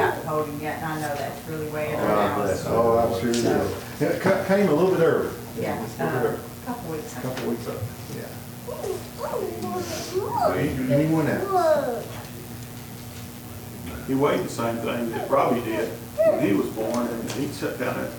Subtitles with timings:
[0.00, 2.30] they haven't got to hold him yet, and I know that's really weighing on God
[2.30, 2.42] him.
[2.46, 2.66] bless.
[2.66, 3.44] Oh, I'm sure it is.
[3.44, 5.30] Yeah, It ca- came a little bit early.
[5.58, 7.16] Yeah, a uh, a couple weeks.
[7.16, 7.76] A Couple weeks up.
[8.16, 8.28] Yeah.
[10.94, 12.06] Anyone else?
[14.06, 17.78] He weighed the same thing that Robbie did when he was born, and he sat
[17.78, 18.10] down at,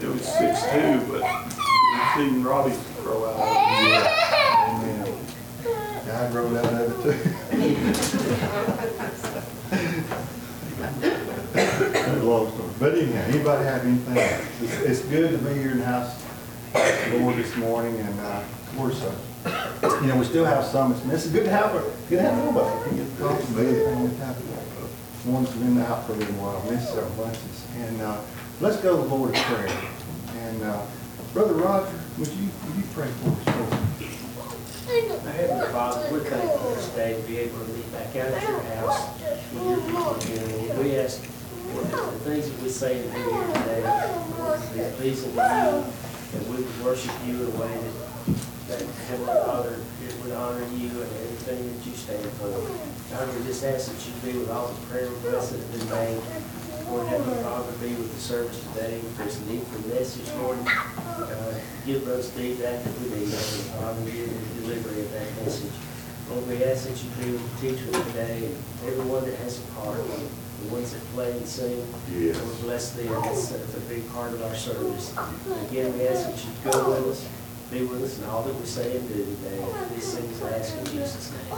[0.00, 4.06] it was six two, but we've seen Robbie grow out of it.
[4.70, 5.18] Amen.
[6.10, 7.18] I rode out of it too.
[11.54, 12.70] That's a long story.
[12.84, 14.14] But anyhow, anybody have anything?
[14.60, 16.22] It's, it's good to be here in the house,
[16.74, 18.42] of the Lord this morning and, uh,
[18.76, 19.10] we're so,
[20.02, 21.80] you know, we still have some, it's, it's good to have, a-
[22.10, 22.96] good to have nobody.
[22.96, 24.58] You get anything that's happening.
[25.24, 27.66] One's been out for a little while, missed several bunches.
[27.78, 28.20] And, uh,
[28.60, 29.78] let's go to the Lord in prayer.
[30.44, 30.82] And, uh,
[31.32, 33.94] Brother Roger, would you, would you pray for us?
[35.24, 38.28] Our Heavenly Father, we're thankful for this day to be able to meet back out
[38.28, 39.14] at your house
[39.54, 41.22] we ask
[41.74, 43.82] The things that we say and do here today
[44.38, 48.82] Lord, be pleasing to you, that we would worship you in a way that, that
[49.10, 52.54] Heavenly Father, it would honor you and everything that you stand for.
[53.10, 55.90] God, we just ask that you be with all the prayer requests that have been
[55.90, 56.22] made.
[56.86, 58.94] Lord, Heavenly Father, be with the service today.
[58.94, 61.54] If there's a need for message, Lord, uh,
[61.86, 65.74] give Brother Steve that we need, Heavenly Father, give the delivery of that message.
[66.30, 68.56] Lord, we ask that you be with the teacher today and
[68.86, 69.98] everyone that has a part,
[70.64, 71.84] the ones that play and sing.
[72.12, 72.40] Yes.
[72.40, 75.14] Lord, bless them, that's, that's a big part of our service.
[75.16, 77.28] And Again, we ask that you go with us,
[77.70, 79.64] be with us in all that we say and do today.
[79.94, 81.52] These things I ask in Jesus' name.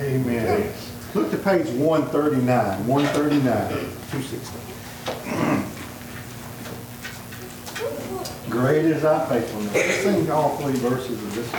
[0.00, 0.72] Amen.
[1.14, 4.58] Look to page one thirty-nine, one thirty-nine, two sixty.
[8.48, 9.74] Great is thy faithfulness.
[9.74, 11.52] Let's sing all three verses of this.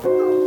[0.00, 0.37] Great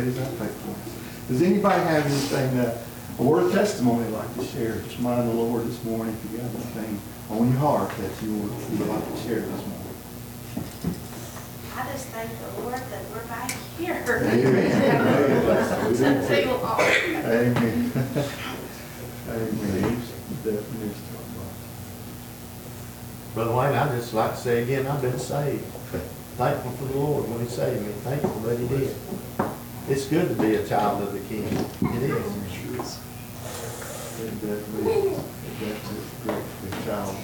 [0.00, 1.28] Great is our faithfulness.
[1.28, 2.78] Does anybody have anything, uh,
[3.18, 4.76] a word of testimony they'd like to share?
[4.80, 8.32] Just mind the Lord this morning if you got anything on your heart that you
[8.32, 9.76] would, you would like to share this morning.
[11.76, 14.02] I just thank the Lord that we're back here.
[14.24, 15.90] Amen.
[15.90, 16.34] We do To too.
[16.34, 17.92] feel all- Amen.
[19.28, 20.02] Amen.
[20.42, 21.50] Definitely is talking
[23.34, 25.62] Brother Wayne, I'd just like to say again, I've been saved.
[26.38, 28.94] Thankful for the Lord when he saved me, thankful that he did.
[29.88, 31.44] It's good to be a child of the King.
[31.46, 33.00] It is.
[34.20, 35.76] It definitely, it
[36.24, 37.16] great to child.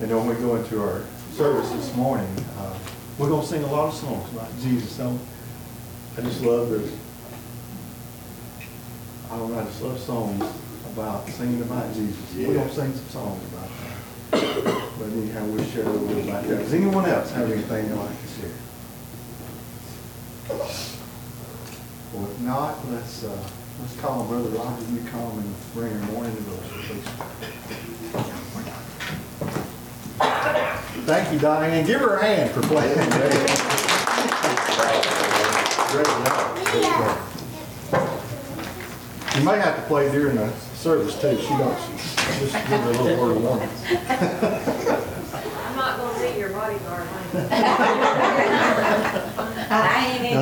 [0.00, 1.02] And when we go into our
[1.32, 2.26] service this morning,
[2.58, 2.78] uh,
[3.18, 4.90] we're gonna sing a lot of songs about Jesus.
[4.90, 5.18] So
[6.16, 6.82] I just love the,
[9.30, 10.44] I don't know, I just love songs
[10.92, 12.34] about singing about Jesus.
[12.34, 13.68] We're gonna sing some songs about.
[14.34, 16.58] But anyhow, we'll share a little bit about that.
[16.58, 18.50] Does anyone else have anything they'd like to share?
[22.12, 23.48] Well, if not, let's, uh,
[23.80, 27.08] let's call Brother Roger, you come and bring our morning devotion, please.
[31.06, 31.84] Thank you, Diane.
[31.86, 32.94] Give her a hand for playing.
[35.90, 36.56] Great job.
[36.66, 37.18] Great job.
[39.36, 40.50] You may have to play during the
[40.84, 41.34] service too.
[41.40, 43.70] She don't, she- just give her a little word of warning.
[45.64, 47.48] I'm not gonna be your bodyguard, honey.
[49.70, 50.34] I ain't in.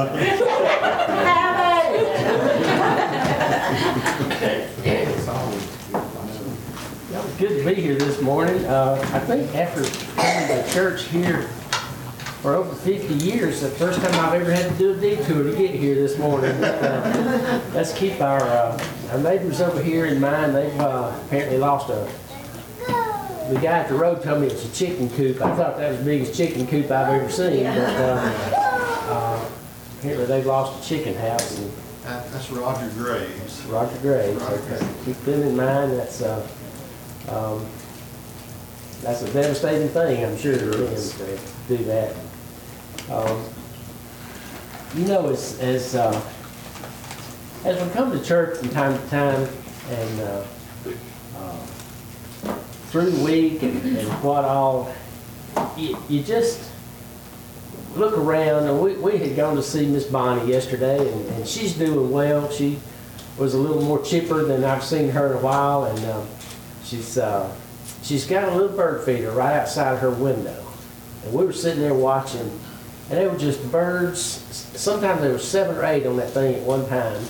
[7.11, 8.65] Yeah, it was good to be here this morning.
[8.65, 9.83] Uh, I think after
[10.21, 11.43] coming to church here
[12.43, 15.57] for over 50 years, the first time I've ever had to do a detour to
[15.57, 16.53] get here this morning.
[16.63, 18.79] Uh, Let's keep our, uh,
[19.13, 20.55] our neighbors over here in mind.
[20.55, 22.09] They've uh, apparently lost a,
[23.53, 25.43] the guy at the road told me it's a chicken coop.
[25.43, 28.33] I thought that was the biggest chicken coop I've ever seen, but uh,
[29.09, 29.45] uh,
[29.99, 31.71] apparently they've lost a chicken house and
[32.05, 33.63] That- That's Roger Graves.
[33.67, 34.41] Roger Graves.
[34.43, 34.79] Roger Okay.
[34.79, 35.05] Graves.
[35.05, 36.47] Keep them in mind, that's, uh,
[37.29, 37.67] um,
[39.03, 42.15] that's a devastating thing, I'm sure, to them to do that.
[43.11, 43.45] Um,
[44.95, 46.21] You know, as, as, uh,
[47.65, 49.49] as we come to church from time to time
[49.89, 50.45] and, uh,
[51.37, 51.57] uh,
[52.89, 54.93] through the week and, and what all,
[55.77, 56.73] you, you just,
[57.97, 61.75] look around, and we, we had gone to see Miss Bonnie yesterday, and, and she's
[61.75, 62.51] doing well.
[62.51, 62.79] She
[63.39, 66.27] was a little more chipper than I've seen her in a while, and um,
[66.85, 67.55] she's uh,
[68.03, 70.65] she's got a little bird feeder right outside her window.
[71.25, 72.41] And we were sitting there watching,
[73.11, 74.19] and they were just birds.
[74.77, 77.23] Sometimes there were seven or eight on that thing at one time,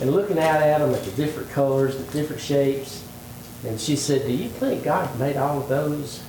[0.00, 3.04] and looking out at them at the different colors, the different shapes.
[3.66, 6.22] And she said, "Do you think God made all of those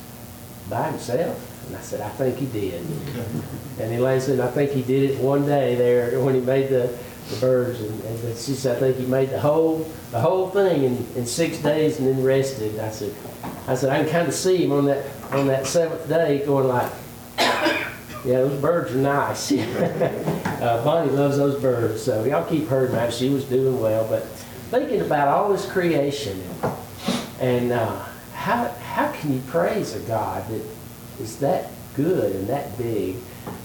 [0.68, 2.84] by himself?" And I said, "I think He did."
[3.80, 6.94] And Elaine said, I think he did it one day there when he made the,
[7.30, 7.80] the birds.
[7.80, 11.26] And, and she said, I think he made the whole, the whole thing in, in
[11.26, 12.78] six days and then rested.
[12.78, 13.14] I said,
[13.66, 16.68] I said, I can kind of see him on that, on that seventh day going
[16.68, 16.92] like,
[18.24, 19.52] yeah, those birds are nice.
[19.52, 22.02] uh, Bonnie loves those birds.
[22.02, 23.14] So y'all keep her in mind.
[23.14, 24.06] She was doing well.
[24.08, 24.24] But
[24.70, 26.42] thinking about all this creation
[27.40, 30.62] and uh, how, how can you praise a God that
[31.18, 33.16] is that good and that big?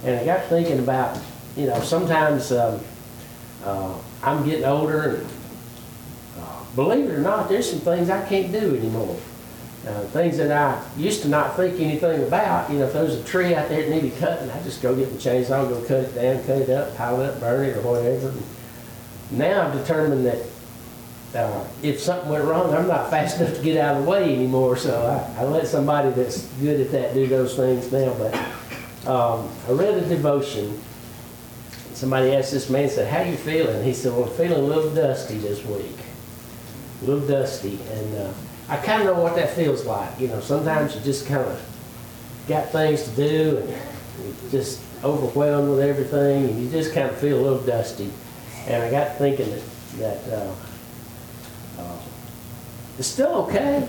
[0.03, 1.19] And I got thinking about,
[1.57, 2.79] you know, sometimes um,
[3.63, 5.27] uh, I'm getting older and
[6.39, 9.17] uh, believe it or not, there's some things I can't do anymore.
[9.85, 13.23] Uh, things that I used to not think anything about, you know, if there's a
[13.23, 16.15] tree out there that needed cutting, I'd just go get the chainsaw, go cut it
[16.15, 18.33] down, cut it up, pile it up, burn it or whatever.
[19.29, 20.39] Now I've determined that
[21.35, 24.33] uh, if something went wrong, I'm not fast enough to get out of the way
[24.33, 25.05] anymore, so
[25.37, 28.13] I, I let somebody that's good at that do those things now.
[28.17, 28.33] But
[29.07, 30.81] um, I read a devotion.
[31.93, 34.93] Somebody asked this man, said, "How you feeling?" He said, "Well, I'm feeling a little
[34.93, 35.97] dusty this week,
[37.01, 38.33] a little dusty." And uh,
[38.67, 40.19] I kind of know what that feels like.
[40.19, 41.61] You know, sometimes you just kind of
[42.47, 47.17] got things to do and you're just overwhelmed with everything, and you just kind of
[47.17, 48.11] feel a little dusty.
[48.67, 49.61] And I got thinking that
[49.97, 50.33] that.
[50.33, 50.55] Uh,
[51.79, 51.99] uh,
[52.97, 53.87] it's still okay.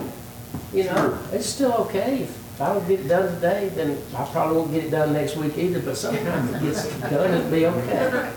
[0.73, 2.23] You know, it's still okay.
[2.23, 5.37] If I don't get it done today, then I probably won't get it done next
[5.37, 8.33] week either, but sometimes it gets done, it'll be okay.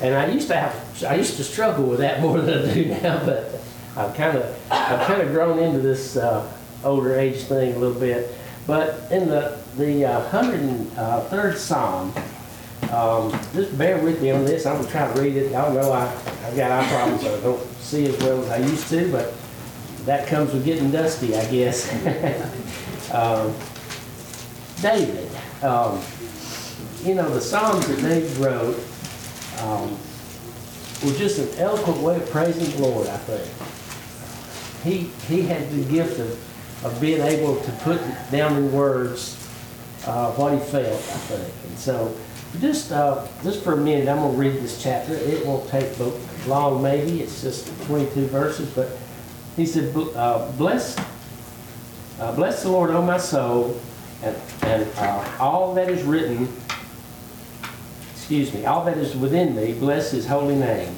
[0.00, 2.84] And I used to have, I used to struggle with that more than I do
[2.86, 3.60] now, but
[3.96, 6.52] I've kind of, I've kind of grown into this uh,
[6.84, 8.30] older age thing a little bit.
[8.66, 12.12] But in the, the uh, 103rd Psalm,
[12.92, 14.66] um, just bear with me on this.
[14.66, 15.52] I'm gonna try to read it.
[15.52, 16.06] Y'all know I,
[16.44, 19.34] I've got eye problems, so I don't see as well as I used to, but
[20.04, 21.90] that comes with getting dusty, I guess.
[23.12, 23.54] um,
[24.82, 25.30] David,
[25.62, 26.00] um,
[27.02, 28.78] you know, the Psalms that David wrote,
[29.62, 29.90] um,
[31.04, 33.66] were just an eloquent way of praising the Lord, I think.
[34.86, 36.30] He, he had the gift of,
[36.86, 38.00] of being able to put
[38.30, 39.34] down in words,
[40.06, 41.52] uh, what he felt, I think.
[41.68, 42.16] And so,
[42.60, 45.12] just, uh, just for a minute, I'm gonna read this chapter.
[45.14, 45.88] It won't take
[46.46, 47.20] long, maybe.
[47.20, 48.96] It's just twenty-two verses, but
[49.56, 50.96] he said, uh, bless,
[52.20, 53.80] uh, bless the Lord, O my soul,
[54.22, 56.48] and, and, uh, all that is written,
[58.14, 60.94] excuse me, all that is within me, bless his holy name.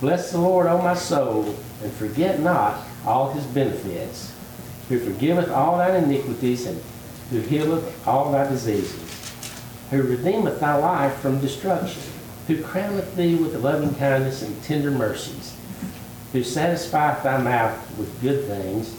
[0.00, 4.32] Bless the Lord, O my soul, and forget not all his benefits,
[4.88, 6.80] who forgiveth all thine iniquities, and
[7.30, 9.32] who healeth all thy diseases,
[9.90, 12.02] who redeemeth thy life from destruction,
[12.46, 15.56] who crowneth thee with loving kindness and tender mercies,
[16.32, 18.96] who satisfieth thy mouth with good things,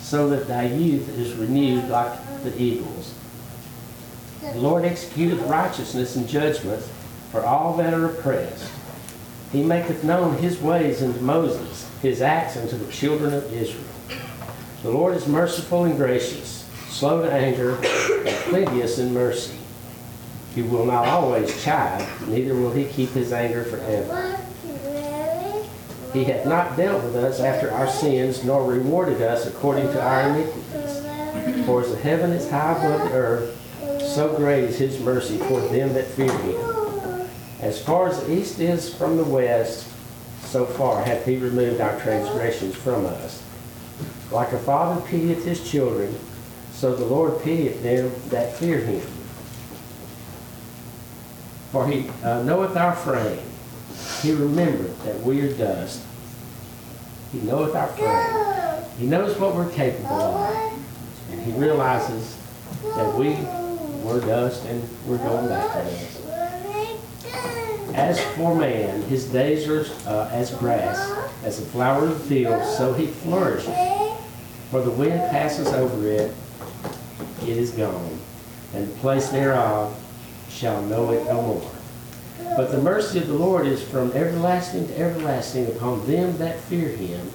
[0.00, 3.14] so that thy youth is renewed like the eagles.
[4.40, 6.82] The Lord executeth righteousness and judgment
[7.32, 8.70] for all that are oppressed.
[9.52, 13.84] He maketh known his ways unto Moses, his acts unto the children of Israel.
[14.82, 19.58] The Lord is merciful and gracious, slow to anger, and plenteous in mercy.
[20.54, 24.38] He will not always chide, neither will he keep his anger forever.
[26.12, 30.28] He hath not dealt with us after our sins, nor rewarded us according to our
[30.30, 31.66] iniquities.
[31.66, 35.70] For as the heaven is high above the earth, so great is his mercy toward
[35.70, 36.75] them that fear him.
[37.60, 39.88] As far as the east is from the west,
[40.42, 43.42] so far hath he removed our transgressions from us.
[44.30, 46.14] Like a father pitieth his children,
[46.72, 49.00] so the Lord pitieth them that fear him.
[51.72, 53.42] For he uh, knoweth our frame,
[54.22, 56.02] he remembereth that we are dust.
[57.32, 58.84] He knoweth our frame.
[58.98, 60.72] He knows what we're capable of.
[61.30, 62.38] And he realizes
[62.82, 63.30] that we
[64.02, 66.15] were dust and we're going back to dust.
[67.96, 70.98] As for man, his days are uh, as grass,
[71.42, 73.74] as a flower of the field, so he flourishes.
[74.70, 76.34] For the wind passes over it,
[77.40, 78.20] it is gone,
[78.74, 79.98] and the place thereof
[80.50, 81.70] shall know it no more.
[82.54, 86.90] But the mercy of the Lord is from everlasting to everlasting upon them that fear
[86.90, 87.30] him,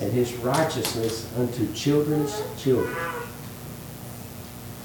[0.00, 2.96] and his righteousness unto children's children.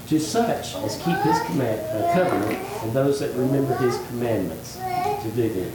[0.06, 4.78] To such as keep his command, uh, covenant, and those that remember his commandments
[5.22, 5.72] to do them.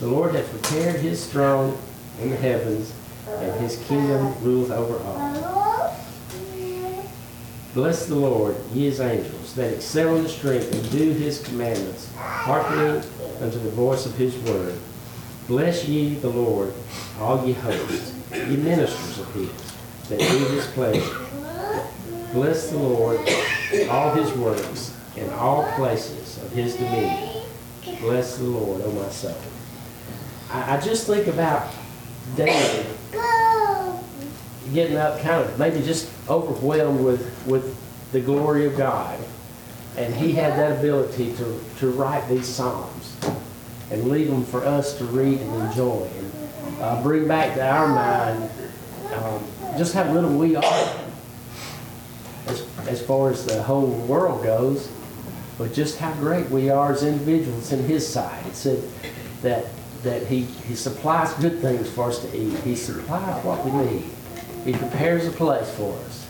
[0.00, 1.76] The Lord hath prepared his throne
[2.20, 2.92] in the heavens,
[3.28, 5.96] and his kingdom rules over all.
[7.72, 13.02] Bless the Lord, ye his angels, that excel in strength and do his commandments, hearkening
[13.40, 14.76] unto the voice of his word.
[15.46, 16.72] Bless ye the Lord,
[17.20, 19.50] all ye hosts, ye ministers of his,
[20.08, 21.26] that do his pleasure.
[22.32, 23.20] Bless the Lord,
[23.88, 27.29] all his works, in all places of his dominion.
[28.00, 29.36] Bless the Lord, O my soul.
[30.50, 31.72] I, I just think about
[32.36, 32.86] David
[34.72, 37.76] getting up kind of maybe just overwhelmed with, with
[38.12, 39.18] the glory of God.
[39.96, 43.16] And he had that ability to, to write these Psalms
[43.90, 46.32] and leave them for us to read and enjoy and
[46.80, 48.50] uh, bring back to our mind
[49.14, 49.44] um,
[49.76, 50.96] just how little we are
[52.46, 54.90] as, as far as the whole world goes,
[55.60, 58.46] but just how great we are as individuals in his sight.
[58.46, 58.82] It said
[59.42, 59.66] that,
[60.02, 62.58] that he, he supplies good things for us to eat.
[62.60, 64.04] He supplies what we need.
[64.64, 66.26] He prepares a place for us.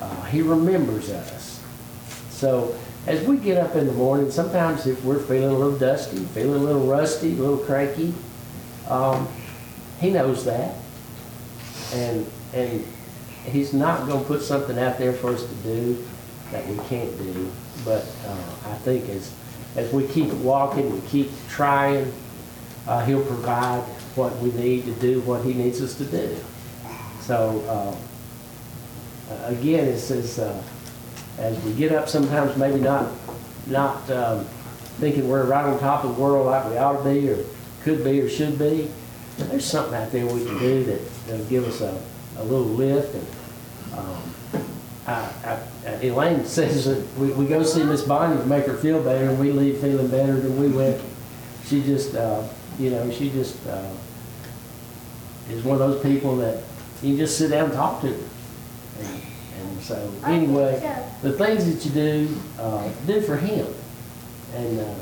[0.00, 1.60] Uh, he remembers us.
[2.30, 2.76] So
[3.08, 6.62] as we get up in the morning, sometimes if we're feeling a little dusty, feeling
[6.62, 8.14] a little rusty, a little cranky,
[8.88, 9.26] um,
[10.00, 10.76] he knows that.
[11.92, 12.24] And,
[12.54, 12.86] and
[13.46, 16.06] he's not going to put something out there for us to do
[16.52, 17.50] that we can't do.
[17.84, 19.32] But uh, I think as,
[19.76, 22.12] as we keep walking, we keep trying,
[22.86, 23.82] uh, he'll provide
[24.14, 26.36] what we need to do what he needs us to do.
[27.20, 30.62] So uh, uh, again, it says, uh,
[31.38, 33.12] as we get up, sometimes maybe not,
[33.66, 34.44] not um,
[34.98, 37.44] thinking we're right on top of the world like we ought to be, or
[37.82, 38.90] could be, or should be.
[39.36, 42.00] There's something out there we can do that, that'll give us a,
[42.38, 43.14] a little lift.
[43.14, 43.26] And
[43.98, 44.34] um,
[45.08, 49.02] I, I, Elaine says that we, we go see Miss Bonnie to make her feel
[49.02, 51.00] better, and we leave feeling better than we went.
[51.64, 52.46] She just, uh,
[52.78, 53.90] you know, she just uh,
[55.48, 56.62] is one of those people that
[57.02, 58.24] you just sit down and talk to her.
[59.00, 59.22] And,
[59.60, 60.78] and so, anyway,
[61.22, 63.66] the things that you do, uh, do for him.
[64.54, 64.94] And uh,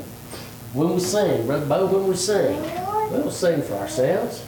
[0.73, 4.45] when we sing, Brother Bo, when we sing, we don't sing for ourselves.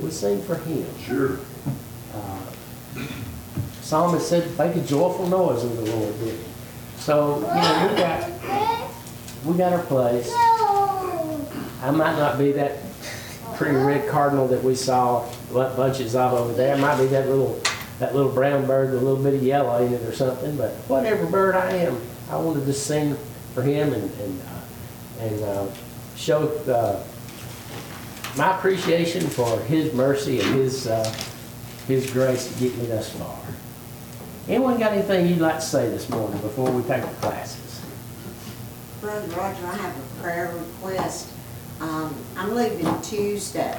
[0.00, 0.86] We sing for him.
[0.98, 1.38] Sure.
[3.86, 6.44] Psalmist said, make a joyful noise in the Lord, didn't?
[6.96, 8.30] So, you know, we got,
[9.44, 10.28] we got our place.
[10.34, 12.78] I might not be that
[13.54, 15.20] pretty red cardinal that we saw
[15.52, 16.74] what bunches of over there.
[16.74, 17.62] It might be that little,
[18.00, 20.72] that little brown bird with a little bit of yellow in it or something, but
[20.88, 23.16] whatever bird I am, I wanted to sing
[23.54, 25.66] for him and, and, uh, and, uh,
[26.16, 27.04] show, uh,
[28.36, 31.08] my appreciation for his mercy and his, uh,
[31.86, 33.38] his grace to get me thus far.
[34.48, 37.82] Anyone got anything you'd like to say this morning before we take the classes?
[39.00, 41.32] Brother Roger, I have a prayer request.
[41.80, 43.76] Um, I'm leaving Tuesday,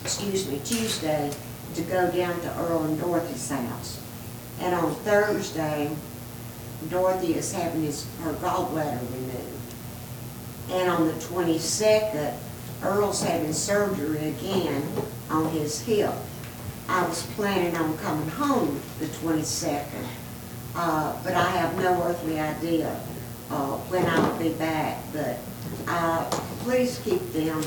[0.00, 1.30] excuse me, Tuesday,
[1.74, 4.00] to go down to Earl and Dorothy's house.
[4.60, 5.90] And on Thursday,
[6.88, 9.74] Dorothy is having his, her gallbladder removed.
[10.70, 12.32] And on the twenty-second,
[12.82, 14.90] Earl's having surgery again
[15.28, 16.14] on his hip.
[16.92, 20.06] I was planning on coming home the twenty-second,
[20.76, 23.00] uh, but I have no earthly idea,
[23.50, 25.38] uh, when I'll be back, but,
[25.88, 26.24] uh,
[26.64, 27.62] please keep them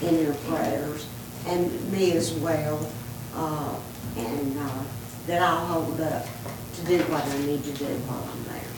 [0.00, 1.06] in your prayers,
[1.46, 2.90] and me as well,
[3.34, 3.74] uh,
[4.16, 4.82] and, uh,
[5.26, 6.24] that I'll hold up
[6.76, 8.72] to do what I need to do while I'm there.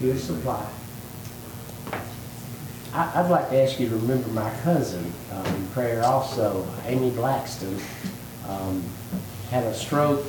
[0.00, 0.66] Good supply.
[2.94, 7.10] I, I'd like to ask you to remember my cousin um, in prayer also, Amy
[7.10, 7.80] Blackston,
[8.48, 8.84] um,
[9.50, 10.24] had a stroke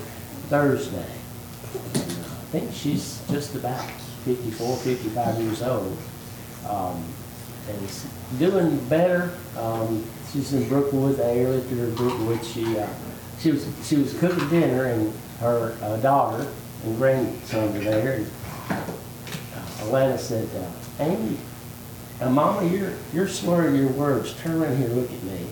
[0.48, 1.06] Thursday.
[1.94, 3.84] And, uh, I think she's just about
[4.26, 5.98] 54, 55 years old.
[6.70, 7.04] Um,
[7.68, 8.06] and is
[8.40, 9.32] doing better.
[9.58, 12.46] Um, she's in Brookwood, the area through Brookwood.
[12.46, 12.88] She, uh,
[13.40, 16.50] she was, she was cooking dinner and her uh, daughter
[16.86, 18.14] and grandson were there.
[18.14, 18.32] And,
[18.70, 18.82] uh,
[19.84, 21.38] Alana said, uh, Amy,
[22.24, 24.34] uh, Mama, you're, you're slurring your words.
[24.42, 25.46] Turn around here and look at me.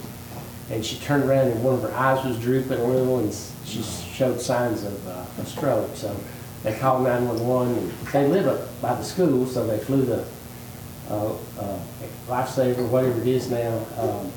[0.69, 3.33] And she turned around and one of her eyes was drooping a little and
[3.65, 5.95] she showed signs of uh, a stroke.
[5.95, 6.15] So
[6.63, 10.25] they called 911 and they live up by the school, so they flew the
[11.09, 11.79] uh, uh,
[12.27, 14.31] lifesaver, whatever it is now, um,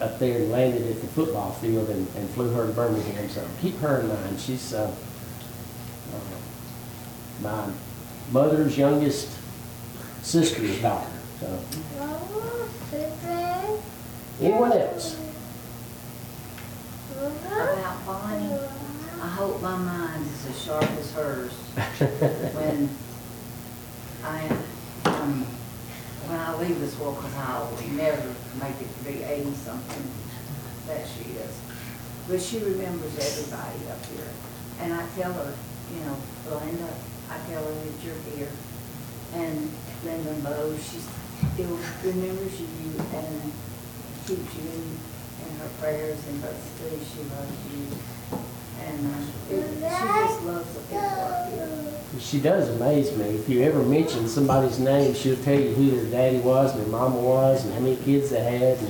[0.00, 3.28] up there and landed at the football field and, and flew her to Birmingham.
[3.28, 4.38] So keep her in mind.
[4.38, 4.94] She's uh,
[6.14, 6.18] uh,
[7.40, 7.72] my
[8.30, 9.28] mother's youngest
[10.22, 11.10] sister's daughter.
[11.42, 11.58] So
[14.40, 15.16] anyone else?
[17.18, 18.58] About Bonnie,
[19.20, 21.52] I hope my mind is as sharp as hers
[22.54, 22.88] when
[24.24, 24.48] I,
[25.04, 25.44] um,
[26.26, 30.10] when I leave this world, because I will never make it to be eighty-something,
[30.86, 31.60] that she is.
[32.28, 34.30] But she remembers everybody up here.
[34.80, 35.54] And I tell her,
[35.92, 36.16] you know,
[36.48, 36.88] Belinda,
[37.30, 38.50] I tell her that you're here.
[39.34, 39.70] And
[40.04, 40.98] Linda Moe, she
[41.54, 42.66] still remembers you
[43.14, 43.52] and
[44.26, 44.98] keeps you in,
[45.46, 48.38] in her prayers and basically she loves you.
[48.84, 51.68] And uh, it- she just loves the people up here.
[52.20, 53.24] She does amaze me.
[53.24, 56.88] If you ever mention somebody's name, she'll tell you who their daddy was and their
[56.90, 58.88] mama was and how many kids they had and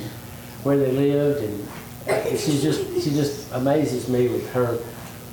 [0.64, 1.42] where they lived.
[1.44, 4.78] And she just, she just amazes me with her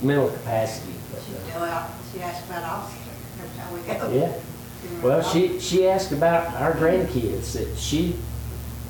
[0.03, 0.93] mental capacity.
[1.25, 2.99] She, well, she asked about Austin
[3.41, 4.19] every time we go.
[4.25, 4.39] Yeah.
[5.02, 8.15] Well, she, she asked about our grandkids that she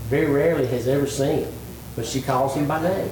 [0.08, 1.48] very rarely has ever seen,
[1.96, 3.12] but she calls them by name.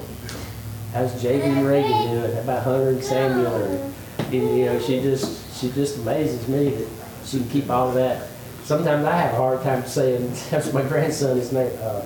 [0.94, 2.34] How's and Reagan doing?
[2.34, 3.56] How about Hunter and Samuel?
[3.56, 3.94] And,
[4.32, 6.88] you know, she just, she just amazes me that
[7.24, 8.30] she can keep all of that.
[8.64, 12.02] Sometimes I have a hard time saying, that's my grandson's name, uh,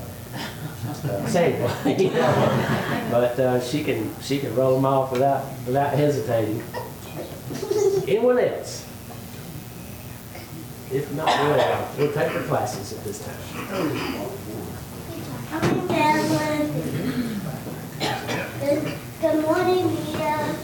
[1.05, 3.07] uh, Samuel, you know.
[3.11, 6.61] But, uh, she can, she can roll them off without, without hesitating.
[8.09, 8.90] Anyone else?
[10.93, 13.37] If not, we'll, uh, we'll take our classes at this time.
[19.21, 20.55] Good morning, Mia.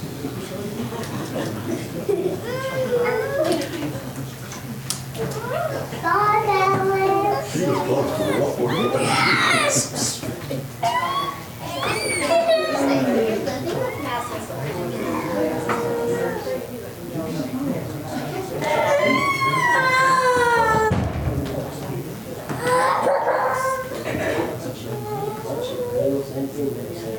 [6.03, 7.07] Bye, Ellen.
[25.97, 27.17] Males and females say,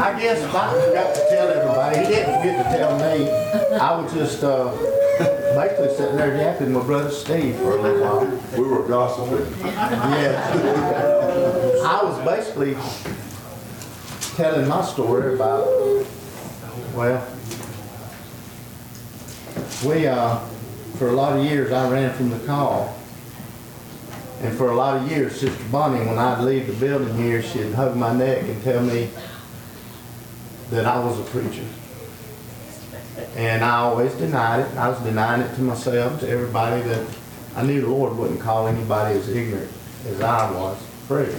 [0.00, 3.30] I guess Mike forgot to tell everybody, he didn't forget to tell me.
[3.78, 4.70] I was just, uh,
[5.54, 8.40] basically sitting there yapping with brother Steve for a little while.
[8.56, 8.86] We were
[9.90, 11.82] Yeah.
[11.86, 12.76] I was basically
[14.36, 15.66] telling my story about,
[16.94, 17.26] well,
[19.86, 20.38] we, uh,
[20.98, 22.94] for a lot of years, I ran from the call.
[24.42, 27.72] And for a lot of years, Sister Bonnie, when I'd leave the building here, she'd
[27.72, 29.08] hug my neck and tell me
[30.70, 31.64] that I was a preacher.
[33.36, 34.76] And I always denied it.
[34.76, 37.06] I was denying it to myself, to everybody that
[37.56, 39.72] I knew the Lord wouldn't call anybody as ignorant
[40.06, 41.38] as I was, preacher.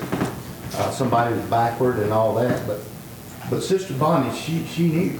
[0.73, 2.79] Uh, somebody was backward and all that, but,
[3.49, 5.19] but Sister Bonnie, she, she knew.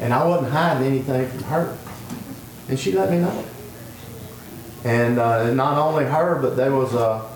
[0.00, 1.78] And I wasn't hiding anything from her.
[2.68, 3.44] And she let me know.
[4.84, 7.28] And uh, not only her, but there was a,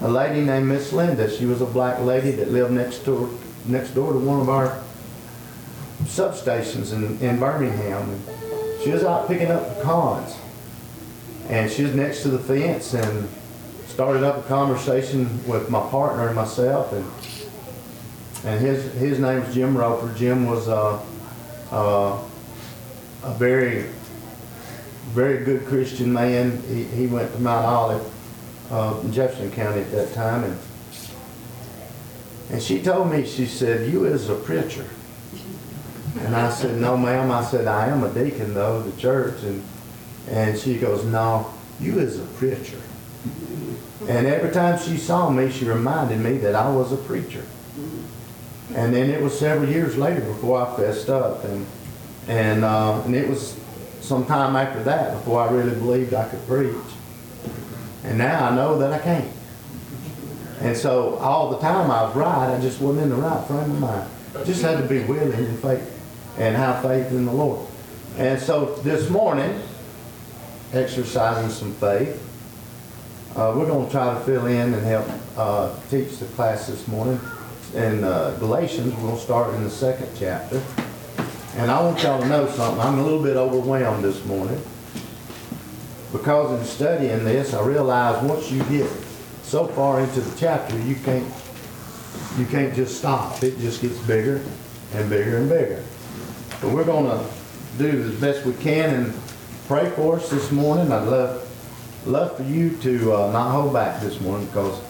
[0.00, 1.30] a lady named Miss Linda.
[1.30, 3.28] She was a black lady that lived next door,
[3.66, 4.80] next door to one of our
[6.04, 8.10] substations in, in Birmingham.
[8.10, 10.36] And she was out picking up pecans.
[11.48, 13.28] And she was next to the fence and
[13.94, 16.92] started up a conversation with my partner and myself.
[16.92, 17.06] And,
[18.44, 20.12] and his, his name was Jim Roper.
[20.14, 21.00] Jim was uh,
[21.70, 22.20] uh,
[23.22, 23.86] a very
[25.14, 26.60] very good Christian man.
[26.62, 28.12] He, he went to Mount Olive,
[28.72, 30.58] uh, in Jefferson County at that time, and
[32.50, 34.86] and she told me, she said, "You is a preacher."
[36.18, 39.40] And I said, "No, ma'am." I said, "I am a deacon though, of the church."
[39.44, 39.62] And
[40.28, 42.80] and she goes, "No, you is a preacher."
[44.08, 47.44] And every time she saw me, she reminded me that I was a preacher.
[48.74, 51.66] And then it was several years later before I fessed up, and
[52.28, 53.58] and uh, and it was
[54.00, 56.74] some time after that before I really believed I could preach.
[58.04, 59.32] And now I know that I can't.
[60.60, 63.70] And so all the time I was right, I just wasn't in the right frame
[63.70, 64.10] of mind.
[64.44, 65.90] Just had to be willing and faith
[66.38, 67.66] and have faith in the Lord.
[68.16, 69.60] And so this morning,
[70.72, 72.20] exercising some faith,
[73.36, 76.86] uh, we're going to try to fill in and help uh, teach the class this
[76.86, 77.20] morning.
[77.74, 80.62] In uh, Galatians, we'll start in the second chapter.
[81.56, 82.80] And I want y'all to know something.
[82.80, 84.60] I'm a little bit overwhelmed this morning.
[86.12, 88.88] Because in studying this, I realize once you get
[89.42, 91.26] so far into the chapter, you can't,
[92.38, 93.42] you can't just stop.
[93.42, 94.40] It just gets bigger
[94.94, 95.82] and bigger and bigger.
[96.60, 97.28] But we're going to
[97.78, 99.14] do the best we can and
[99.66, 100.92] pray for us this morning.
[100.92, 101.43] I'd love,
[102.06, 104.80] love for you to uh, not hold back this morning because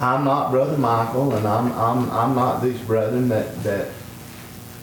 [0.00, 3.88] I'm not Brother Michael and I'm, I'm, I'm not these brethren that, that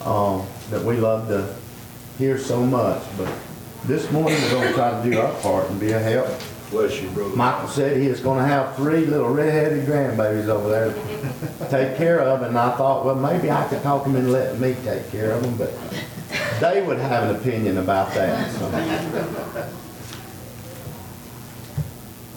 [0.02, 1.54] um, that we love to
[2.18, 3.02] hear so much.
[3.18, 3.34] But
[3.86, 6.28] this morning, we're going to try to do our part and be a help.
[6.70, 7.36] Bless you, brother.
[7.36, 11.98] Michael said he is going to have three little red-headed grandbabies over there to take
[11.98, 15.10] care of, and I thought, well, maybe I could talk them into letting me take
[15.10, 15.74] care of them, but
[16.60, 18.52] they would have an opinion about that.
[18.52, 19.74] so.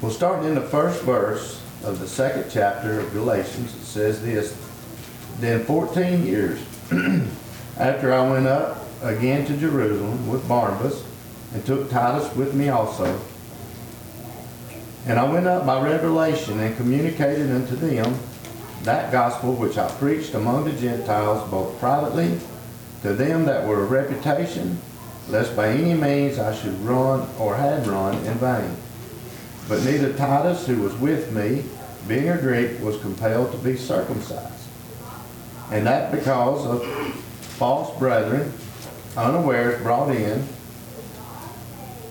[0.01, 4.57] Well, starting in the first verse of the second chapter of Galatians, it says this,
[5.41, 6.59] Then 14 years
[7.79, 11.05] after I went up again to Jerusalem with Barnabas,
[11.53, 13.21] and took Titus with me also.
[15.05, 18.19] And I went up by revelation and communicated unto them
[18.85, 22.41] that gospel which I preached among the Gentiles, both privately
[23.03, 24.79] to them that were of reputation,
[25.29, 28.77] lest by any means I should run or had run in vain.
[29.71, 31.63] But neither Titus, who was with me,
[32.09, 34.67] being a Greek, was compelled to be circumcised.
[35.71, 37.15] And that because of
[37.57, 38.53] false brethren,
[39.17, 40.45] unawares brought in,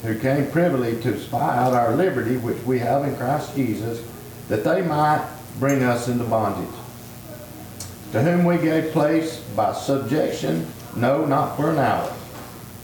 [0.03, 4.07] who came privily to spy out our liberty which we have in Christ Jesus,
[4.47, 6.73] that they might bring us into bondage.
[8.13, 12.15] To whom we gave place by subjection, no, not for an hour,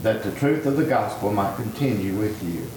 [0.01, 2.67] that the truth of the gospel might continue with you.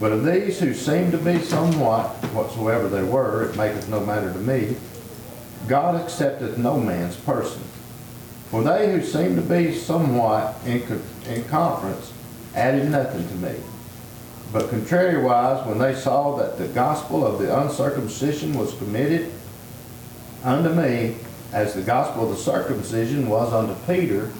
[0.00, 4.32] But of these who seemed to be somewhat, whatsoever they were, it maketh no matter
[4.32, 4.76] to me,
[5.68, 7.62] God accepteth no man's person.
[8.50, 10.82] For they who seemed to be somewhat in,
[11.28, 12.12] in conference
[12.54, 13.54] added nothing to me.
[14.52, 19.30] But contrariwise, when they saw that the gospel of the uncircumcision was committed
[20.42, 21.16] unto me,
[21.52, 24.32] as the gospel of the circumcision was unto Peter,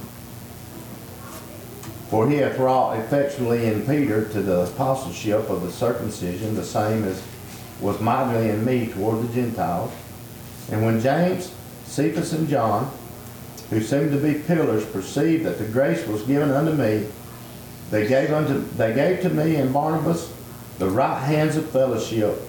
[2.11, 7.05] for he hath wrought effectually in Peter to the apostleship of the circumcision, the same
[7.05, 7.23] as
[7.81, 9.93] was mightily in me toward the Gentiles.
[10.73, 11.55] And when James,
[11.87, 12.91] Cephas, and John,
[13.71, 17.07] who seemed to be pillars, perceived that the grace was given unto me,
[17.93, 20.33] they gave unto they gave to me and Barnabas
[20.79, 22.41] the right hands of fellowship,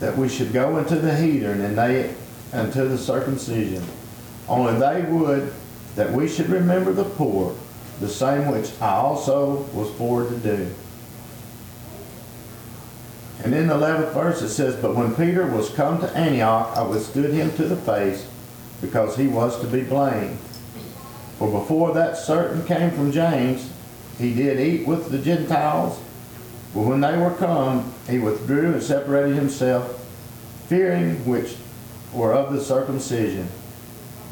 [0.00, 2.12] that we should go into the heathen and they
[2.52, 3.84] unto the circumcision.
[4.48, 5.52] Only they would
[5.94, 7.56] that we should remember the poor,
[8.00, 10.70] the same which I also was for to do.
[13.42, 16.82] And in the eleventh verse it says, But when Peter was come to Antioch, I
[16.82, 18.26] withstood him to the face,
[18.80, 20.38] because he was to be blamed.
[21.38, 23.70] For before that certain came from James,
[24.18, 26.00] he did eat with the Gentiles.
[26.72, 30.00] But when they were come, he withdrew and separated himself,
[30.68, 31.56] fearing which
[32.12, 33.48] were of the circumcision.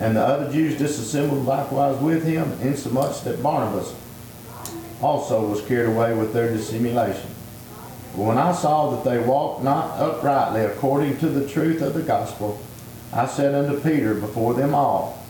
[0.02, 3.94] And the other Jews disassembled likewise with him, insomuch that Barnabas
[5.00, 7.30] also was carried away with their dissimulation.
[8.16, 12.02] But when I saw that they walked not uprightly according to the truth of the
[12.02, 12.60] gospel,
[13.12, 15.22] I said unto Peter before them all,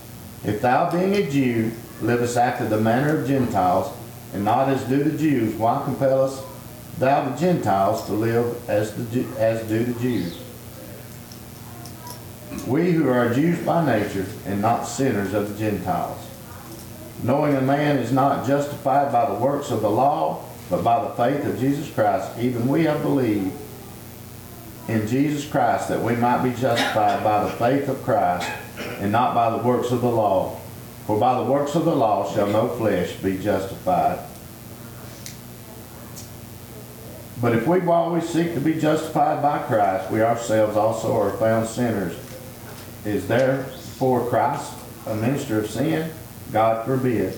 [0.43, 3.95] If thou being a Jew livest after the manner of Gentiles,
[4.33, 6.43] and not as do the Jews, why compellest
[6.97, 10.42] thou the Gentiles to live as, the, as do the Jews?
[12.67, 16.19] We who are Jews by nature, and not sinners of the Gentiles.
[17.21, 21.11] Knowing a man is not justified by the works of the law, but by the
[21.11, 23.51] faith of Jesus Christ, even we have believed
[24.87, 28.49] in Jesus Christ that we might be justified by the faith of Christ,
[28.99, 30.59] and not by the works of the law.
[31.07, 34.19] For by the works of the law shall no flesh be justified.
[37.41, 41.31] But if we while we seek to be justified by Christ, we ourselves also are
[41.31, 42.15] found sinners,
[43.05, 44.73] is therefore Christ
[45.05, 46.11] a minister of sin?
[46.51, 47.33] God forbid.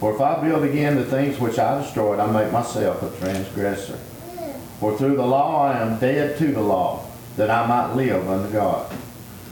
[0.00, 3.98] For if I build again the things which I destroyed, I make myself a transgressor.
[4.80, 8.52] For through the law I am dead to the law, that I might live unto
[8.52, 8.90] God.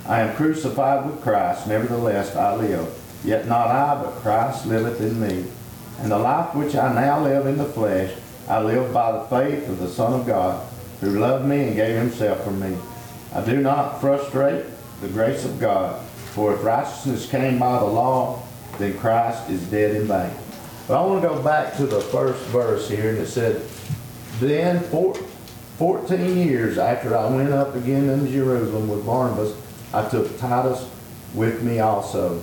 [0.06, 3.00] I am crucified with Christ, nevertheless I live.
[3.24, 5.46] Yet not I, but Christ liveth in me.
[6.00, 8.12] And the life which I now live in the flesh,
[8.48, 10.66] I live by the faith of the Son of God,
[11.00, 12.76] who loved me and gave himself for me.
[13.34, 14.66] I do not frustrate
[15.04, 16.00] the grace of God,
[16.32, 18.42] for if righteousness came by the law,
[18.78, 20.30] then Christ is dead in vain.
[20.88, 23.62] But I want to go back to the first verse here, and it said,
[24.40, 25.14] Then four,
[25.76, 29.54] 14 years after I went up again into Jerusalem with Barnabas,
[29.92, 30.88] I took Titus
[31.34, 32.42] with me also.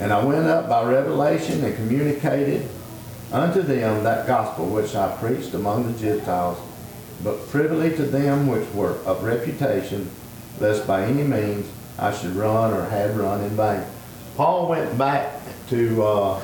[0.00, 2.68] And I went up by revelation and communicated
[3.32, 6.58] unto them that gospel which I preached among the Gentiles,
[7.22, 10.10] but privily to them which were of reputation,
[10.60, 11.68] lest by any means
[11.98, 13.82] I should run or had run in vain.
[14.36, 15.40] Paul went back
[15.70, 16.42] to uh,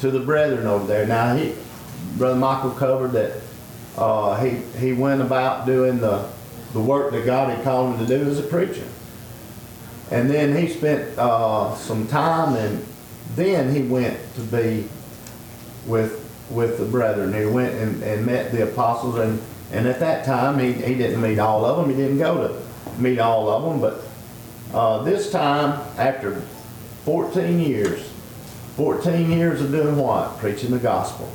[0.00, 1.06] to the brethren over there.
[1.06, 1.54] Now he,
[2.16, 3.40] brother Michael covered that
[3.96, 6.28] uh, he he went about doing the
[6.72, 8.86] the work that God had called him to do as a preacher.
[10.10, 12.86] And then he spent uh, some time, and
[13.34, 14.88] then he went to be
[15.86, 17.34] with with the brethren.
[17.34, 19.42] He went and, and met the apostles, and,
[19.72, 21.90] and at that time he, he didn't meet all of them.
[21.90, 22.65] He didn't go to
[22.98, 26.40] meet all of them, but uh, this time, after
[27.04, 28.10] 14 years,
[28.76, 30.38] 14 years of doing what?
[30.38, 31.26] Preaching the gospel.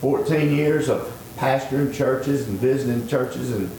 [0.00, 3.70] 14 years of pastoring churches and visiting churches, and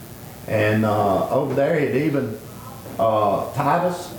[0.48, 2.38] and uh, over there he'd even
[2.98, 4.12] uh, Titus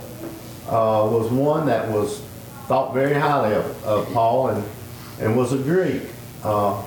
[0.66, 2.20] uh, was one that was
[2.66, 4.64] thought very highly of, of Paul and
[5.20, 6.02] and was a Greek
[6.42, 6.82] uh,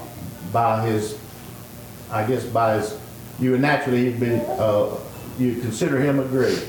[0.51, 1.17] by his,
[2.11, 2.97] I guess by his,
[3.39, 4.95] you would naturally you'd be, uh,
[5.37, 6.59] you consider him a Greek.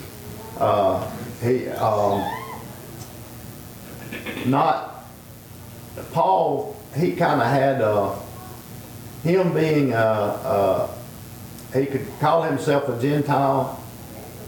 [0.58, 1.08] Uh,
[1.42, 2.20] he, um,
[4.46, 5.06] not,
[6.12, 8.14] Paul, he kind of had, uh,
[9.22, 10.90] him being, uh, uh,
[11.78, 13.80] he could call himself a Gentile.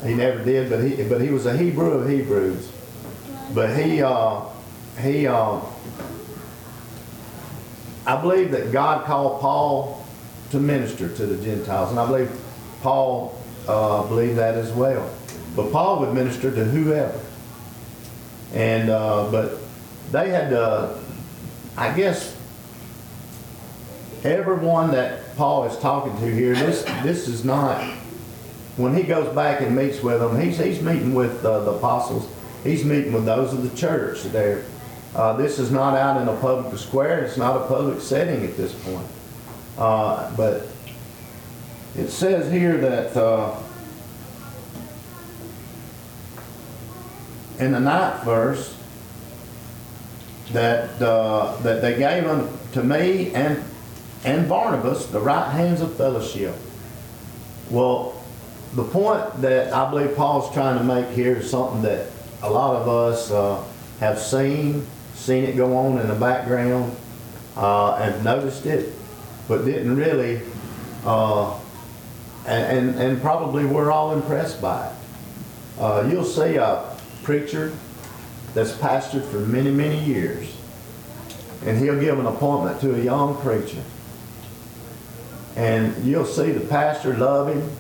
[0.05, 2.71] He never did, but he, but he was a Hebrew of Hebrews.
[3.55, 5.61] But he, he, uh,
[8.07, 10.07] I believe that God called Paul
[10.51, 12.31] to minister to the Gentiles, and I believe
[12.81, 15.09] Paul uh, believed that as well.
[15.57, 17.21] But Paul would minister to whoever,
[18.55, 19.59] and uh, but
[20.13, 20.95] they had, uh,
[21.77, 22.37] I guess,
[24.25, 26.55] everyone that Paul is talking to here.
[26.55, 27.83] This this is not
[28.77, 30.41] when he goes back and meets with them.
[30.41, 32.29] He's he's meeting with uh, the apostles.
[32.65, 34.65] He's meeting with those of the church there.
[35.15, 37.25] Uh, this is not out in a public square.
[37.25, 39.07] It's not a public setting at this point.
[39.77, 40.69] Uh, but
[41.97, 43.57] it says here that uh,
[47.59, 48.77] in the ninth verse
[50.53, 53.63] that uh, that they gave unto me and
[54.25, 56.55] and Barnabas the right hands of fellowship.
[57.71, 58.23] Well,
[58.75, 62.07] the point that I believe Paul's trying to make here is something that
[62.43, 63.65] a lot of us uh,
[64.01, 66.97] have seen, seen it go on in the background,
[67.57, 68.93] uh, and noticed it,
[69.49, 70.43] but didn't really
[71.05, 71.59] uh,
[72.51, 74.93] and, and, and probably we're all impressed by it.
[75.81, 77.73] Uh, you'll see a preacher
[78.55, 80.53] that's pastored for many, many years,
[81.65, 83.83] and he'll give an appointment to a young preacher.
[85.55, 87.71] And you'll see the pastor love him,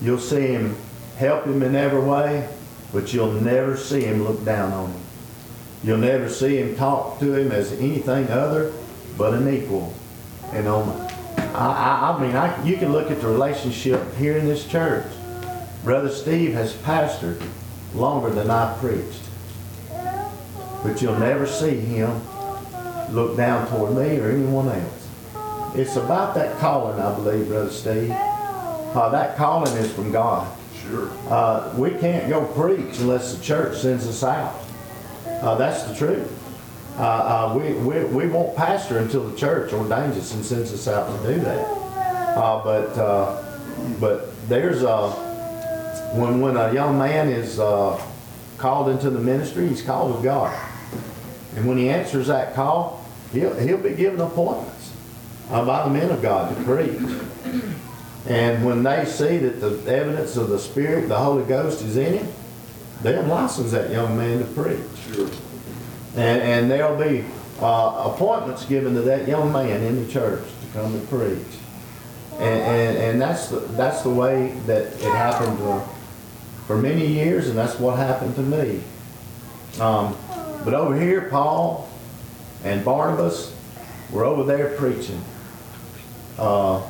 [0.00, 0.76] you'll see him
[1.16, 2.48] help him in every way,
[2.92, 5.00] but you'll never see him look down on him.
[5.82, 8.72] You'll never see him talk to him as anything other
[9.18, 9.92] but an equal.
[10.52, 11.11] And on,
[11.54, 15.06] I, I, I mean, I, you can look at the relationship here in this church.
[15.84, 17.42] Brother Steve has pastored
[17.94, 19.20] longer than I preached.
[20.82, 22.20] But you'll never see him
[23.10, 25.08] look down toward me or anyone else.
[25.74, 28.10] It's about that calling, I believe, Brother Steve.
[28.10, 30.50] Uh, that calling is from God.
[30.82, 31.10] Sure.
[31.28, 34.54] Uh, we can't go preach unless the church sends us out.
[35.26, 36.41] Uh, that's the truth.
[36.98, 40.86] Uh, uh, we, we, we won't pastor until the church ordains us and sends us
[40.86, 41.66] out to do that.
[42.36, 43.42] Uh, but, uh,
[43.98, 45.10] but there's a,
[46.14, 48.00] when, when a young man is, uh,
[48.58, 50.56] called into the ministry, he's called of God.
[51.56, 54.92] And when he answers that call, he'll, he'll be given appointments
[55.50, 57.00] uh, by the men of God to preach.
[58.28, 62.18] And when they see that the evidence of the Spirit, the Holy Ghost is in
[62.18, 62.32] him,
[63.02, 64.78] they'll license that young man to preach.
[65.12, 65.28] Sure.
[66.16, 67.24] And, and there'll be
[67.60, 71.58] uh, appointments given to that young man in the church to come and preach.
[72.34, 75.80] And, and, and that's, the, that's the way that it happened uh,
[76.66, 78.82] for many years, and that's what happened to me.
[79.80, 80.16] Um,
[80.64, 81.88] but over here, Paul
[82.64, 83.54] and Barnabas
[84.10, 85.22] were over there preaching.
[86.38, 86.82] Uh,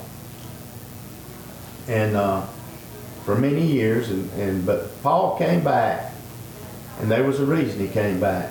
[1.88, 2.46] and uh,
[3.24, 6.12] for many years, and, and but Paul came back,
[7.00, 8.50] and there was a reason he came back.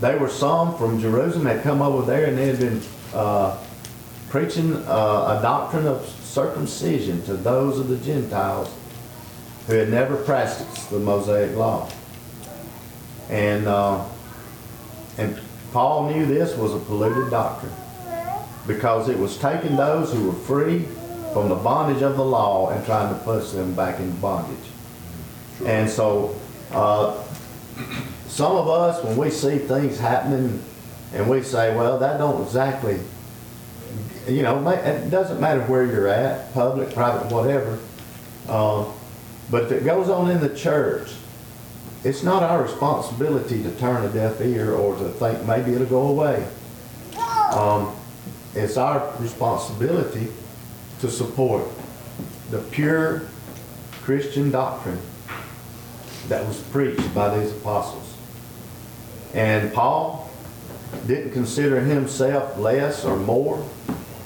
[0.00, 2.82] There were some from Jerusalem had come over there, and they had been
[3.12, 3.58] uh,
[4.30, 8.74] preaching uh, a doctrine of circumcision to those of the Gentiles
[9.66, 11.90] who had never practiced the Mosaic law.
[13.28, 14.04] And uh,
[15.18, 15.38] and
[15.72, 17.72] Paul knew this was a polluted doctrine
[18.66, 20.86] because it was taking those who were free
[21.32, 24.56] from the bondage of the law and trying to push them back into bondage.
[25.64, 26.34] And so,
[26.72, 27.22] uh,
[28.30, 30.62] some of us, when we see things happening
[31.12, 33.00] and we say, well, that don't exactly,
[34.28, 37.78] you know, it doesn't matter where you're at, public, private, whatever.
[38.48, 38.86] Uh,
[39.50, 41.10] but if it goes on in the church,
[42.04, 46.06] it's not our responsibility to turn a deaf ear or to think maybe it'll go
[46.06, 46.46] away.
[47.52, 47.96] Um,
[48.54, 50.28] it's our responsibility
[51.00, 51.64] to support
[52.50, 53.22] the pure
[54.02, 55.00] Christian doctrine
[56.28, 58.16] that was preached by these apostles.
[59.34, 60.30] And Paul
[61.06, 63.64] didn't consider himself less or more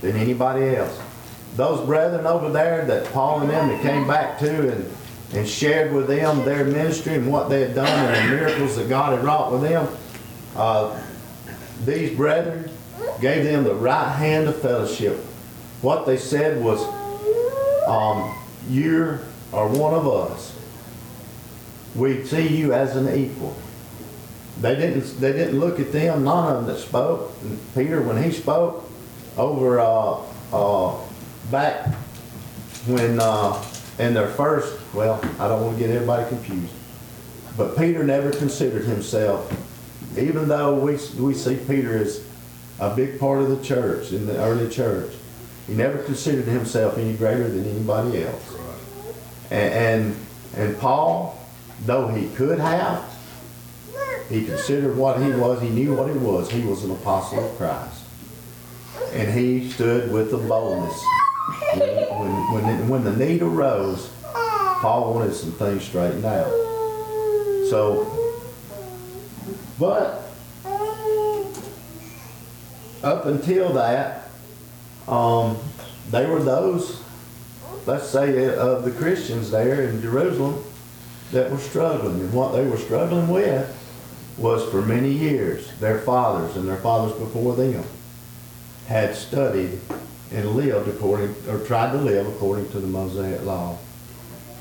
[0.01, 0.99] than anybody else.
[1.57, 4.91] Those brethren over there that Paul and them came back to and,
[5.35, 8.89] and shared with them their ministry and what they had done and the miracles that
[8.89, 9.89] God had wrought with them,
[10.57, 11.01] uh,
[11.85, 12.71] these brethren
[13.21, 15.17] gave them the right hand of fellowship.
[15.81, 16.83] What they said was,
[17.87, 18.37] um,
[18.69, 19.19] you
[19.53, 20.57] are one of us.
[21.95, 23.57] We see you as an equal.
[24.61, 27.33] They didn't, they didn't look at them, none of them that spoke.
[27.43, 28.89] And Peter, when he spoke
[29.37, 30.21] over, uh,
[30.53, 30.97] uh,
[31.51, 31.93] back
[32.87, 33.63] when, uh,
[33.99, 36.73] in their first, well, I don't want to get everybody confused.
[37.57, 39.53] But Peter never considered himself,
[40.17, 42.25] even though we, we see Peter as
[42.81, 45.13] a big part of the church, in the early church,
[45.67, 48.57] he never considered himself any greater than anybody else.
[49.51, 50.17] And, and,
[50.57, 51.39] and Paul,
[51.87, 53.14] though he could have,
[54.29, 56.51] he considered what he was, he knew what he was.
[56.51, 58.03] He was an apostle of Christ.
[59.13, 60.99] And he stood with the boldness.
[61.75, 66.51] When, when, when, when the need arose, Paul wanted some things straightened out.
[67.69, 68.11] So,
[69.79, 70.23] but
[73.03, 74.29] up until that,
[75.07, 75.59] um,
[76.11, 77.03] they were those,
[77.87, 80.65] let's say, of the Christians there in Jerusalem
[81.33, 82.21] that were struggling.
[82.21, 83.84] And what they were struggling with
[84.37, 87.85] was for many years, their fathers and their fathers before them
[88.89, 89.79] had studied
[90.33, 93.79] and lived according, or tried to live according to the Mosaic law.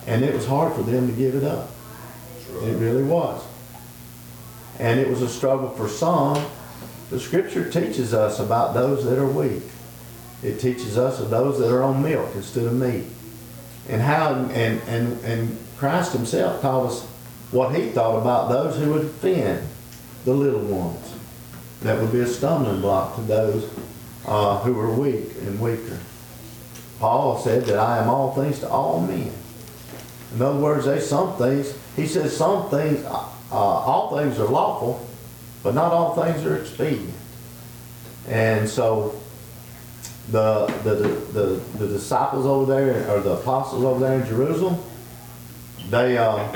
[0.06, 1.72] And it was hard for them to give it up.
[2.62, 3.44] It really was.
[4.80, 6.46] And it was a struggle for some.
[7.10, 9.64] The scripture teaches us about those that are weak.
[10.44, 13.06] It teaches us of those that are on milk instead of meat.
[13.88, 17.08] And how and and and Christ himself taught us
[17.54, 19.68] what he thought about those who would offend
[20.26, 21.14] the little ones.
[21.82, 23.70] That would be a stumbling block to those
[24.26, 26.00] uh, who are weak and weaker.
[27.00, 29.32] Paul said that I am all things to all men.
[30.34, 34.48] In other words, there's some things, he says some things, uh, uh, all things are
[34.48, 35.08] lawful,
[35.62, 37.14] but not all things are expedient.
[38.28, 39.22] And so
[40.32, 40.96] the, the,
[41.34, 44.82] the, the disciples over there, or the apostles over there in Jerusalem,
[45.90, 46.52] they, uh,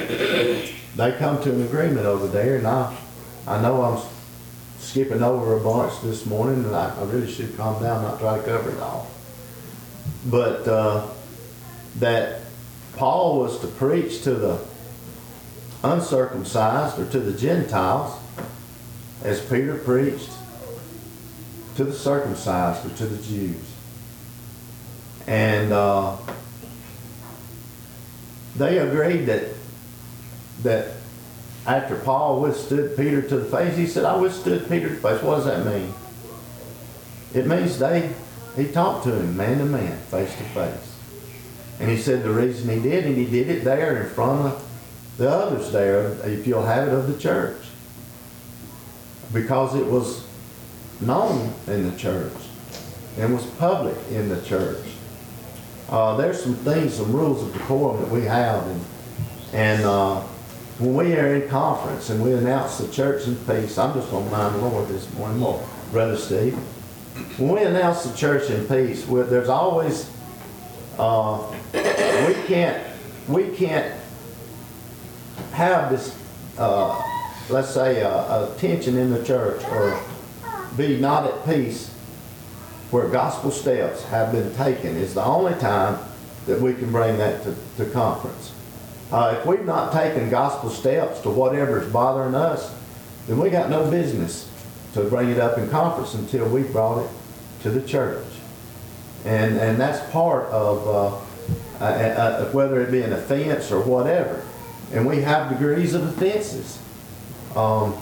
[0.97, 2.97] they come to an agreement over there, and I,
[3.47, 4.03] I know I'm
[4.79, 8.37] skipping over a bunch this morning, and I, I really should calm down, not try
[8.37, 9.07] to cover it all.
[10.25, 11.07] But, uh,
[11.99, 12.41] that
[12.95, 14.59] Paul was to preach to the
[15.83, 18.19] uncircumcised or to the Gentiles,
[19.23, 20.29] as Peter preached
[21.75, 23.55] to the circumcised or to the Jews.
[25.27, 26.17] And uh,
[28.55, 29.56] they agreed that
[30.63, 30.93] that
[31.65, 35.21] after Paul withstood Peter to the face, he said, I withstood Peter to the face.
[35.21, 35.93] What does that mean?
[37.33, 38.13] It means they
[38.57, 40.95] he talked to him man to man, face to face.
[41.79, 44.63] And he said the reason he did, and he did it there in front of
[45.17, 47.61] the others there, if you'll have it, of the church.
[49.31, 50.25] Because it was
[50.99, 52.33] known in the church
[53.19, 54.83] and was public in the church.
[55.89, 58.85] Uh, there's some things, some rules of decorum that we have, and,
[59.53, 60.23] and uh,
[60.79, 64.25] when we are in conference and we announce the church in peace, I'm just going
[64.25, 66.53] to mind the Lord this morning more, Brother Steve.
[67.37, 70.11] When we announce the church in peace, there's always,
[70.99, 72.83] uh, we can't,
[73.27, 73.91] we can't
[75.53, 76.15] have this,
[76.59, 77.01] uh,
[77.49, 79.99] let's say, a, a tension in the church or
[80.77, 81.89] be not at peace
[82.91, 85.97] where gospel steps have been taken is the only time
[86.45, 88.53] that we can bring that to, to conference.
[89.11, 92.75] Uh, if we've not taken gospel steps to whatever is bothering us,
[93.27, 94.49] then we got no business
[94.93, 97.09] to bring it up in conference until we brought it
[97.61, 98.25] to the church.
[99.25, 104.41] And, and that's part of, uh, uh, uh, whether it be an offense or whatever.
[104.93, 106.79] And we have degrees of offenses.
[107.55, 107.95] Um,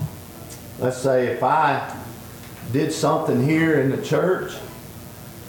[0.79, 1.95] let's say if I
[2.71, 4.53] did something here in the church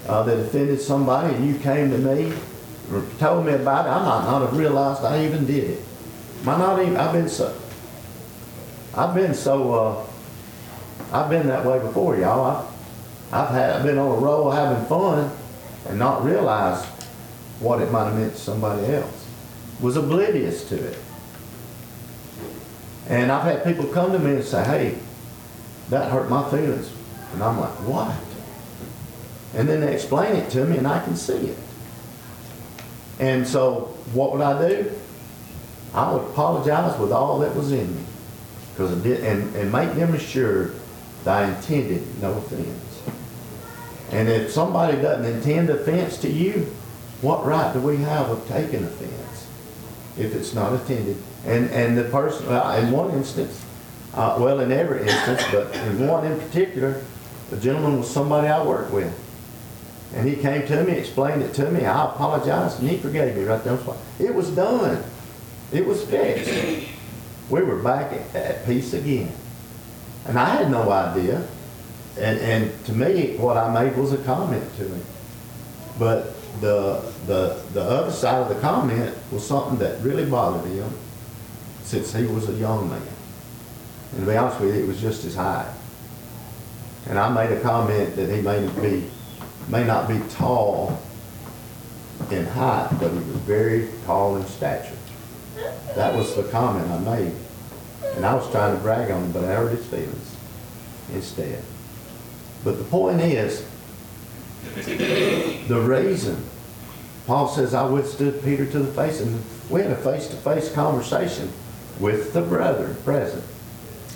[0.07, 2.33] uh, that offended somebody and you came to me
[3.18, 5.82] told me about it, I might not have realized I even did it.
[6.45, 7.57] Might not even, I've been so,
[8.95, 10.07] I've been so, uh,
[11.12, 12.45] I've been that way before, y'all.
[13.32, 15.30] I, I've had, I've been on a roll having fun
[15.89, 16.84] and not realized
[17.61, 19.26] what it might have meant to somebody else.
[19.80, 20.99] Was oblivious to it.
[23.09, 24.99] And I've had people come to me and say, hey,
[25.91, 26.91] that hurt my feelings.
[27.32, 28.16] And I'm like, what?
[29.55, 31.59] And then they explain it to me and I can see it.
[33.19, 34.93] And so what would I do?
[35.95, 38.03] I would apologize with all that was in me.
[38.73, 40.75] Because I did, and, and make them assured
[41.25, 43.03] that I intended no offense.
[44.11, 46.73] And if somebody doesn't intend offense to you,
[47.23, 49.49] what right do we have of taking offense
[50.19, 51.17] if it's not intended?
[51.47, 53.64] And, and the person, well, in one instance,
[54.12, 57.03] uh, well, in every instance, but in one in particular,
[57.51, 59.12] the gentleman was somebody I worked with.
[60.15, 63.45] And he came to me, explained it to me, I apologized, and he forgave me
[63.45, 63.79] right there.
[64.19, 65.03] It was done.
[65.73, 66.89] It was fixed.
[67.51, 69.33] We were back at, at peace again.
[70.27, 71.47] And I had no idea.
[72.19, 75.03] And, and to me, what I made was a comment to him.
[75.99, 80.91] But the, the, the other side of the comment was something that really bothered him
[81.83, 83.03] since he was a young man.
[84.13, 85.73] And to be honest with you, it was just his height.
[87.09, 89.09] And I made a comment that he may be,
[89.69, 91.01] may not be tall
[92.31, 94.97] in height, but he was very tall in stature.
[95.95, 97.33] That was the comment I made.
[98.14, 100.37] And I was trying to brag on him, but I hurt his feelings
[101.12, 101.62] instead.
[102.64, 103.67] But the point is,
[104.75, 106.43] the reason,
[107.27, 111.53] Paul says, I withstood Peter to the face, and we had a face-to-face conversation
[112.01, 113.45] with the brethren present,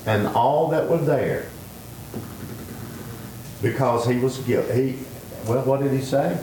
[0.07, 1.47] and all that were there,
[3.63, 4.93] because he was guilty.
[4.93, 4.99] He,
[5.47, 6.39] well, what did he say?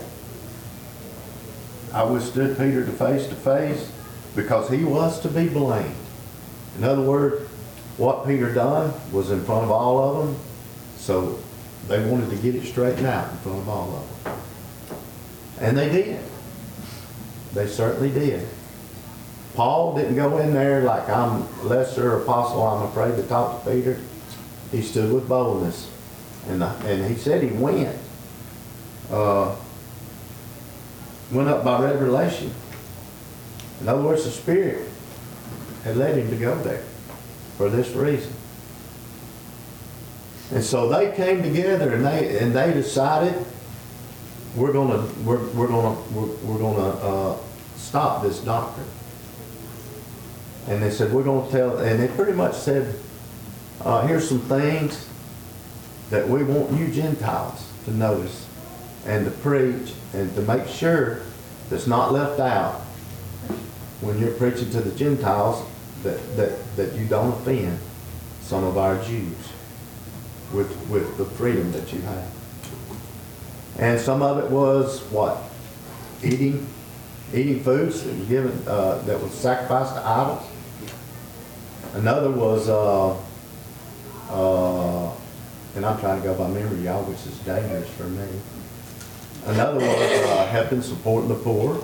[1.92, 3.90] I withstood Peter to face to face
[4.36, 5.94] because he was to be blamed.
[6.76, 7.48] In other words,
[7.96, 10.36] what Peter done was in front of all of them,
[10.96, 11.38] so
[11.88, 14.38] they wanted to get it straightened out in front of all of them.
[15.60, 16.20] And they did.
[17.54, 18.46] They certainly did.
[19.54, 23.98] Paul didn't go in there like I'm lesser apostle, I'm afraid to talk to Peter.
[24.70, 25.90] He stood with boldness.
[26.48, 27.98] And, uh, and he said he went.
[29.10, 29.54] Uh,
[31.30, 32.52] went up by revelation.
[33.80, 34.88] In other words, the Spirit
[35.84, 36.82] had led him to go there
[37.56, 38.32] for this reason.
[40.52, 43.44] And so they came together and they, and they decided
[44.56, 47.38] we're gonna, we're, we're gonna, we're, we're gonna, uh,
[47.76, 48.88] stop this doctrine.
[50.66, 52.98] And they said, we're gonna tell, and they pretty much said,
[53.82, 55.08] uh, here's some things
[56.10, 58.47] that we want you Gentiles to notice
[59.08, 61.22] and to preach and to make sure
[61.70, 62.82] that's not left out
[64.00, 65.66] when you're preaching to the Gentiles,
[66.04, 67.78] that, that, that you don't offend
[68.42, 69.34] some of our Jews
[70.52, 72.30] with, with the freedom that you have.
[73.78, 75.38] And some of it was what?
[76.22, 76.66] Eating,
[77.34, 80.46] eating foods that was given, uh, that was sacrificed to idols.
[81.94, 83.16] Another was, uh,
[84.30, 85.12] uh,
[85.74, 88.26] and I'm trying to go by memory, y'all, which is dangerous for me.
[89.48, 91.76] Another was, uh, helping, supporting the poor,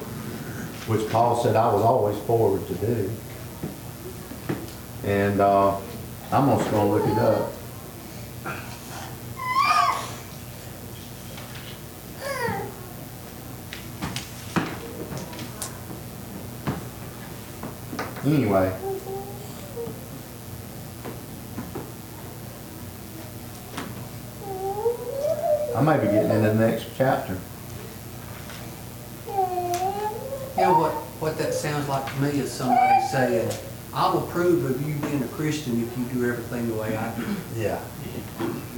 [0.87, 3.11] which Paul said I was always forward to do.
[5.03, 5.79] And, uh,
[6.31, 7.53] I'm just gonna look it up.
[18.27, 18.73] Anyway.
[25.75, 27.39] I may be getting into the next chapter.
[30.57, 33.51] You know what, what that sounds like to me is somebody saying,
[33.93, 37.25] I'll approve of you being a Christian if you do everything the way I do.
[37.57, 37.81] Yeah.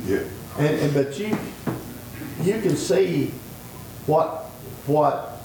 [0.06, 0.22] Yeah.
[0.58, 1.36] And, and, but you,
[2.42, 3.32] you can see
[4.06, 4.44] what,
[4.86, 5.38] what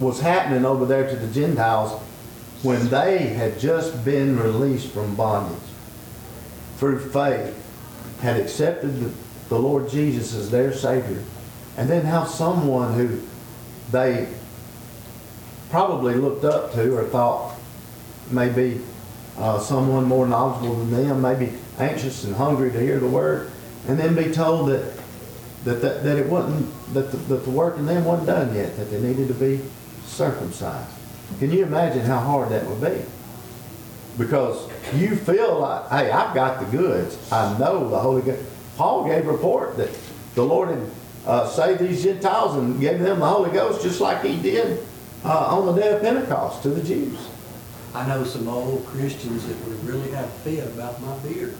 [0.00, 2.00] was happening over there to the Gentiles
[2.62, 5.58] when they had just been released from bondage
[6.78, 7.56] through faith,
[8.20, 9.12] had accepted the,
[9.48, 11.22] the Lord Jesus as their Savior,
[11.76, 13.20] and then how someone who
[13.92, 14.28] they
[15.70, 17.56] probably looked up to or thought
[18.30, 18.80] maybe
[19.38, 23.50] uh, someone more knowledgeable than them, maybe anxious and hungry to hear the word,
[23.88, 25.00] and then be told that
[25.64, 28.76] that, that, that it wasn't that the, that the work in them wasn't done yet,
[28.76, 29.60] that they needed to be
[30.04, 30.90] circumcised.
[31.38, 33.02] Can you imagine how hard that would be?
[34.18, 37.16] Because you feel like, hey, I've got the goods.
[37.30, 38.42] I know the Holy Ghost.
[38.76, 39.90] Paul gave report that
[40.34, 40.90] the Lord had
[41.26, 44.84] uh, saved these Gentiles and gave them the Holy Ghost just like he did
[45.24, 47.18] uh, on the day of Pentecost to the Jews.
[47.94, 51.56] I know some old Christians that would really have a fit about my beard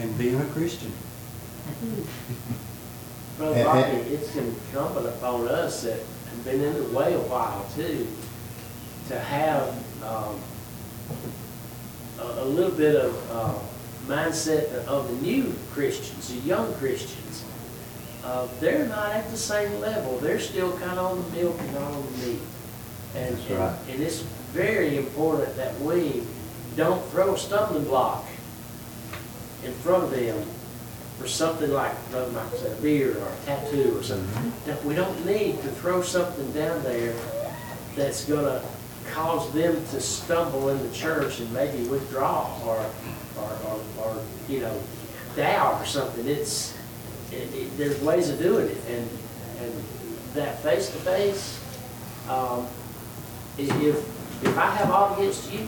[0.00, 0.92] and being a Christian.
[3.36, 7.66] Brother And- Bobby, it's incumbent upon us that have been in the way a while
[7.74, 8.06] too,
[9.08, 9.68] to have,
[10.04, 10.38] um,
[12.20, 13.54] a, a little bit of, uh,
[14.06, 17.44] mindset of the new Christians, the young Christians.
[18.24, 21.72] Uh, they're not at the same level, they're still kind of on the milk and
[21.74, 22.38] not on the meat.
[23.14, 23.76] And, That's and- right.
[23.90, 24.20] and it's
[24.52, 26.22] very important that we
[26.76, 28.24] don't throw a stumbling block
[29.64, 30.42] in front of them
[31.18, 34.52] for something like, Brother Michael said, a beard or a tattoo or something.
[34.66, 37.14] That We don't need to throw something down there
[37.96, 38.62] that's gonna
[39.12, 42.78] cause them to stumble in the church and maybe withdraw or,
[43.36, 44.16] or, or, or,
[44.48, 44.80] you know,
[45.34, 46.26] doubt or something.
[46.28, 46.74] It's,
[47.32, 49.08] it, it, there's ways of doing it and,
[49.60, 49.72] and
[50.34, 51.58] that face-to-face,
[52.28, 52.66] um,
[53.58, 55.66] if, if I have aught against you,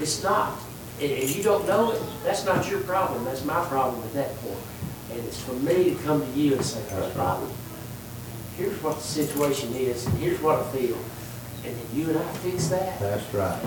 [0.00, 0.58] it's not,
[1.00, 4.36] and, and you don't know it, that's not your problem, that's my problem at that
[4.38, 4.58] point.
[5.12, 7.52] And it's for me to come to you and say, Brother Bobby,
[8.56, 10.96] here's what the situation is, and here's what I feel.
[11.64, 13.60] And then you and I fix that, That's right.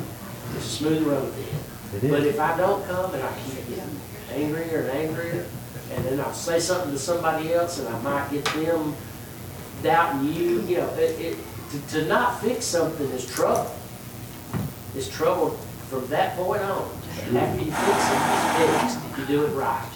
[0.56, 2.04] it's a smooth road then.
[2.04, 3.32] It But if I don't come and I
[3.70, 4.00] getting
[4.32, 5.46] angrier and angrier,
[5.92, 8.96] and then I'll say something to somebody else and I might get them
[9.84, 11.38] doubting you, you know, it, it,
[11.76, 13.72] to, to not fix something is trouble.
[14.96, 15.52] It's trouble
[15.90, 16.90] from that point on.
[17.36, 19.90] After you fix it, it's fixed, you do it right.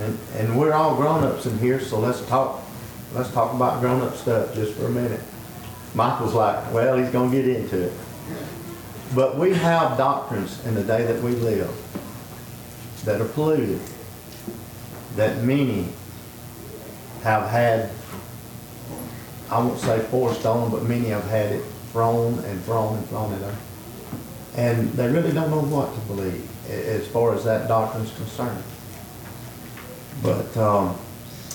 [0.00, 2.62] And, and we're all grown-ups in here, so let's talk,
[3.14, 5.20] let's talk about grown-up stuff just for a minute.
[5.94, 7.92] Michael's like, well, he's gonna get into it.
[9.14, 11.74] But we have doctrines in the day that we live
[13.04, 13.80] that are polluted,
[15.14, 15.88] that many
[17.22, 17.90] have had,
[19.50, 23.32] I won't say forced on, but many have had it thrown and thrown and thrown
[23.32, 23.56] at them.
[24.56, 28.64] And they really don't know what to believe as far as that doctrine's concerned.
[30.22, 30.98] But um,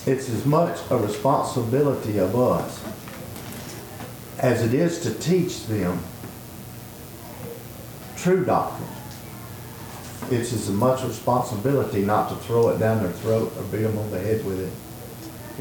[0.06, 2.82] it's as much a responsibility of us
[4.38, 6.02] as it is to teach them
[8.16, 8.88] true doctrine.
[10.30, 14.10] It's as much responsibility not to throw it down their throat or beat them on
[14.10, 14.72] the head with it.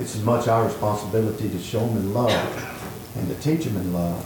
[0.02, 3.94] It's as much our responsibility to show them in love and to teach them in
[3.94, 4.26] love.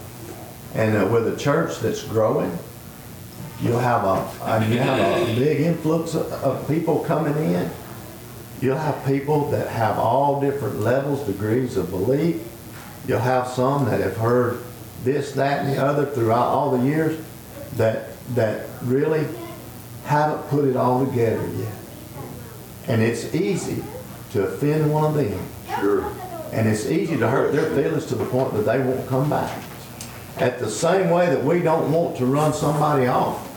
[0.74, 2.58] And uh, with a church that's growing,
[3.62, 7.70] you'll have a, uh, you have a big influx of, of people coming in.
[8.62, 12.42] You'll have people that have all different levels, degrees of belief,
[13.06, 14.64] you'll have some that have heard
[15.04, 17.22] this, that, and the other throughout all the years
[17.76, 19.28] that, that really
[20.06, 21.74] haven't put it all together yet.
[22.88, 23.84] And it's easy
[24.32, 25.46] to offend one of them.
[25.80, 26.06] Sure.
[26.52, 29.62] And it's easy to hurt their feelings to the point that they won't come back.
[30.38, 33.52] At the same way that we don't want to run somebody off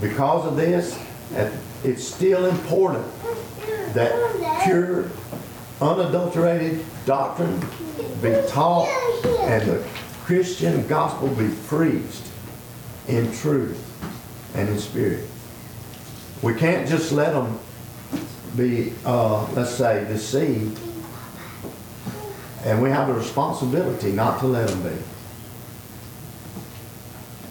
[0.00, 0.98] because of this,
[1.84, 3.06] it's still important
[3.94, 5.10] that pure,
[5.80, 7.60] unadulterated doctrine
[8.22, 8.88] be taught
[9.40, 9.84] and the
[10.24, 12.22] Christian gospel be preached
[13.08, 13.78] in truth
[14.54, 15.26] and in spirit.
[16.42, 17.58] We can't just let them
[18.56, 20.78] be, uh, let's say, deceived
[22.64, 24.96] and we have a responsibility not to let them be.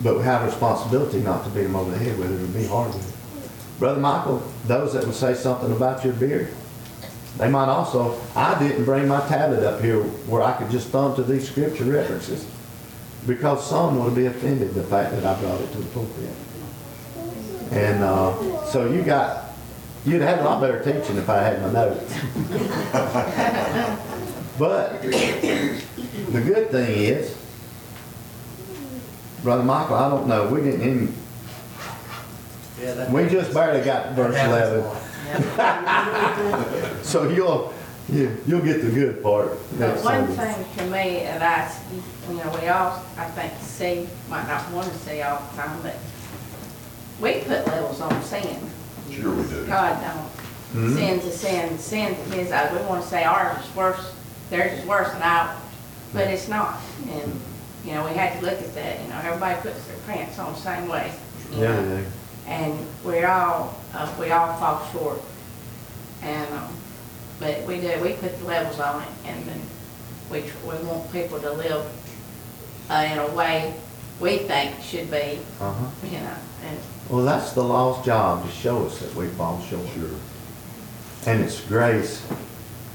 [0.01, 2.47] But we have a responsibility not to beat them over the head with it or
[2.47, 3.79] be hard with it.
[3.79, 6.53] Brother Michael, those that would say something about your beard,
[7.37, 11.15] they might also, I didn't bring my tablet up here where I could just thumb
[11.15, 12.45] to these scripture references.
[13.27, 16.29] Because some would be offended the fact that I brought it to the pulpit.
[17.71, 19.53] And, uh, so you got,
[20.05, 22.13] you'd have a lot better teaching if I had my notes.
[24.59, 27.37] But the good thing is,
[29.43, 31.15] Brother Michael, I don't know, we didn't even,
[32.79, 35.61] Yeah, we just barely got to verse that happens a
[36.77, 37.01] eleven.
[37.03, 37.73] So you'll,
[38.09, 40.53] you, you'll get the good part But one Sunday.
[40.53, 44.91] thing to me that I, you know, we all, I think, see, might not want
[44.91, 45.95] to see all the time, but
[47.21, 48.59] we put levels on sin.
[49.09, 49.65] Sure we do.
[49.65, 50.29] God don't.
[50.85, 50.95] Mhm.
[50.95, 52.71] Sin's a sin, sin to his eyes.
[52.71, 54.13] We want to say ours is worse,
[54.51, 55.57] theirs is worse than ours,
[56.13, 56.79] but it's not.
[57.09, 57.41] And,
[57.83, 60.53] you know, we had to look at that, you know, everybody puts their pants on
[60.53, 61.11] the same way.
[61.51, 61.97] you Yeah, know.
[61.97, 62.03] yeah.
[62.53, 65.21] And we're all, uh, we all fall short.
[66.21, 66.67] And, um,
[67.39, 69.61] but we do, we put the levels on it and then
[70.29, 71.85] we, tr- we want people to live,
[72.89, 73.73] uh, in a way
[74.19, 75.85] we think should be, Uh-huh.
[76.05, 76.35] you know,
[76.67, 76.77] and
[77.09, 79.87] Well, that's the law's job, to show us that we fall short.
[79.95, 80.09] Sure.
[81.25, 82.21] And it's grace.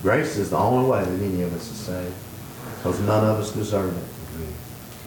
[0.03, 2.15] Grace is the only way that any of us is saved,
[2.77, 4.05] because none of us deserve it.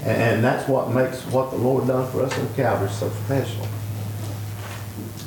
[0.03, 3.67] And, and that's what makes what the Lord done for us on Calvary so special.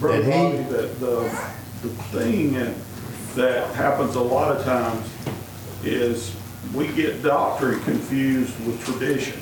[0.00, 1.48] Brother Did he- Bobby, the, the,
[1.82, 2.74] the thing
[3.34, 5.08] that happens a lot of times
[5.84, 6.34] is
[6.74, 9.40] we get doctrine confused with tradition.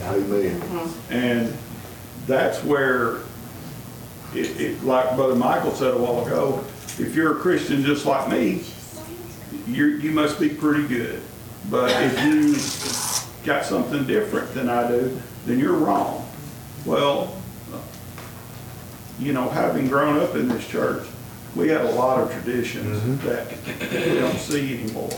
[0.00, 0.60] Amen.
[0.60, 1.12] Mm-hmm.
[1.12, 1.56] And
[2.26, 3.16] that's where
[4.34, 6.64] it, it, like Brother Michael said a while ago,
[6.98, 8.64] if you're a Christian just like me,
[9.66, 11.20] you you must be pretty good.
[11.70, 16.28] But if you got something different than I do, then you're wrong.
[16.84, 17.36] Well,
[19.18, 21.06] you know, having grown up in this church,
[21.54, 23.46] we had a lot of traditions that
[23.92, 25.10] we don't see anymore.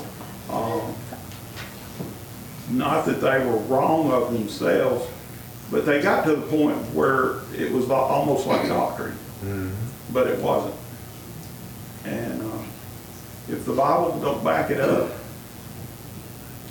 [0.50, 0.94] Um,
[2.70, 5.06] Not that they were wrong of themselves,
[5.70, 9.16] but they got to the point where it was almost like doctrine,
[10.12, 10.74] but it wasn't.
[12.04, 12.58] And uh,
[13.48, 15.10] if the Bible don't back it up,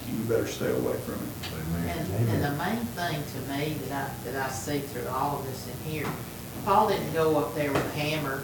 [0.09, 1.29] you better stay away from it.
[1.89, 5.45] And, and the main thing to me that I, that I see through all of
[5.45, 6.07] this in here,
[6.65, 8.43] Paul didn't go up there with a hammer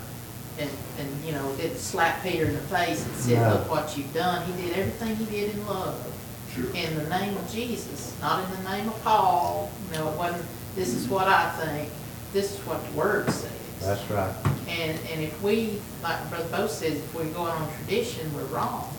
[0.60, 0.70] and,
[1.00, 3.54] and, you know, didn't slap Peter in the face and said, No.
[3.54, 4.46] look what you've done.
[4.52, 6.06] He did everything he did in love.
[6.54, 6.66] Sure.
[6.76, 9.72] In the name of Jesus, not in the name of Paul.
[9.92, 11.90] You know, it wasn't, this is what I think,
[12.34, 13.52] this is what the word says.
[13.82, 14.34] That's right.
[14.68, 18.94] And, and if we, like Brother Bo says, if we're going on tradition, we're wrong.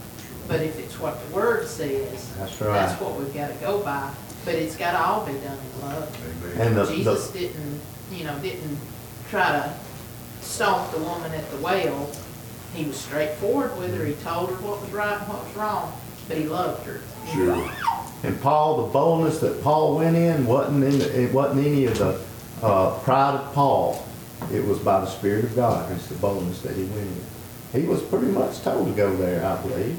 [0.49, 2.73] But if it's what the word says, That's right.
[2.73, 4.11] that's what we've gotta go by.
[4.45, 6.45] But it's gotta all be done in love.
[6.45, 6.67] Amen.
[6.67, 8.79] And the, Jesus the, didn't, you know, didn't
[9.31, 9.75] try to
[10.41, 12.11] stomp the woman at the well.
[12.75, 14.05] He was straightforward with her.
[14.05, 15.93] He told her what was right and what was wrong,
[16.27, 17.01] but he loved her.
[17.33, 17.71] Sure.
[18.25, 22.21] and Paul, the boldness that Paul went in wasn't in, it wasn't any of the,
[22.63, 24.05] uh, pride of Paul.
[24.53, 25.93] It was by the Spirit of God.
[25.93, 27.81] It's the boldness that he went in.
[27.81, 29.99] He was pretty much told to go there, I believe.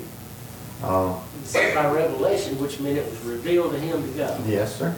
[0.83, 4.37] Uh, Except by revelation, which meant it was revealed to him to go.
[4.45, 4.95] yes, sir.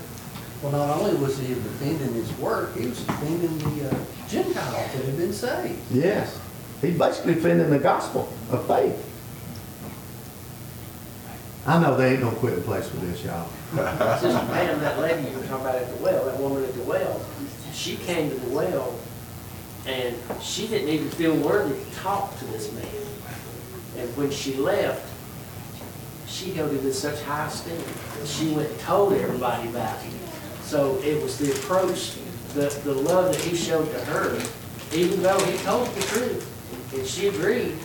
[0.61, 3.95] Well, not only was he defending his work, he was defending the uh,
[4.29, 5.79] Gentiles that had been saved.
[5.91, 6.39] Yes.
[6.81, 9.09] He's basically defending the gospel of faith.
[11.65, 13.47] I know they ain't gonna quit the place for this, y'all.
[14.19, 16.83] Sister Pam, that lady you were talking about at the well, that woman at the
[16.83, 17.21] well,
[17.73, 18.97] she came to the well
[19.85, 22.85] and she didn't even feel worthy to talk to this man.
[23.97, 25.09] And when she left,
[26.27, 27.77] she held him in such high esteem.
[28.19, 30.13] that She went and told everybody about him.
[30.63, 32.17] So it was the approach,
[32.53, 34.41] the, the love that he showed to her,
[34.93, 36.93] even though he told the truth.
[36.95, 37.77] And she agreed.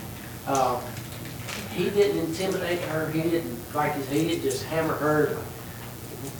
[0.46, 0.80] Uh,
[1.74, 5.36] he didn't intimidate her, he didn't, like, he didn't just hammer her,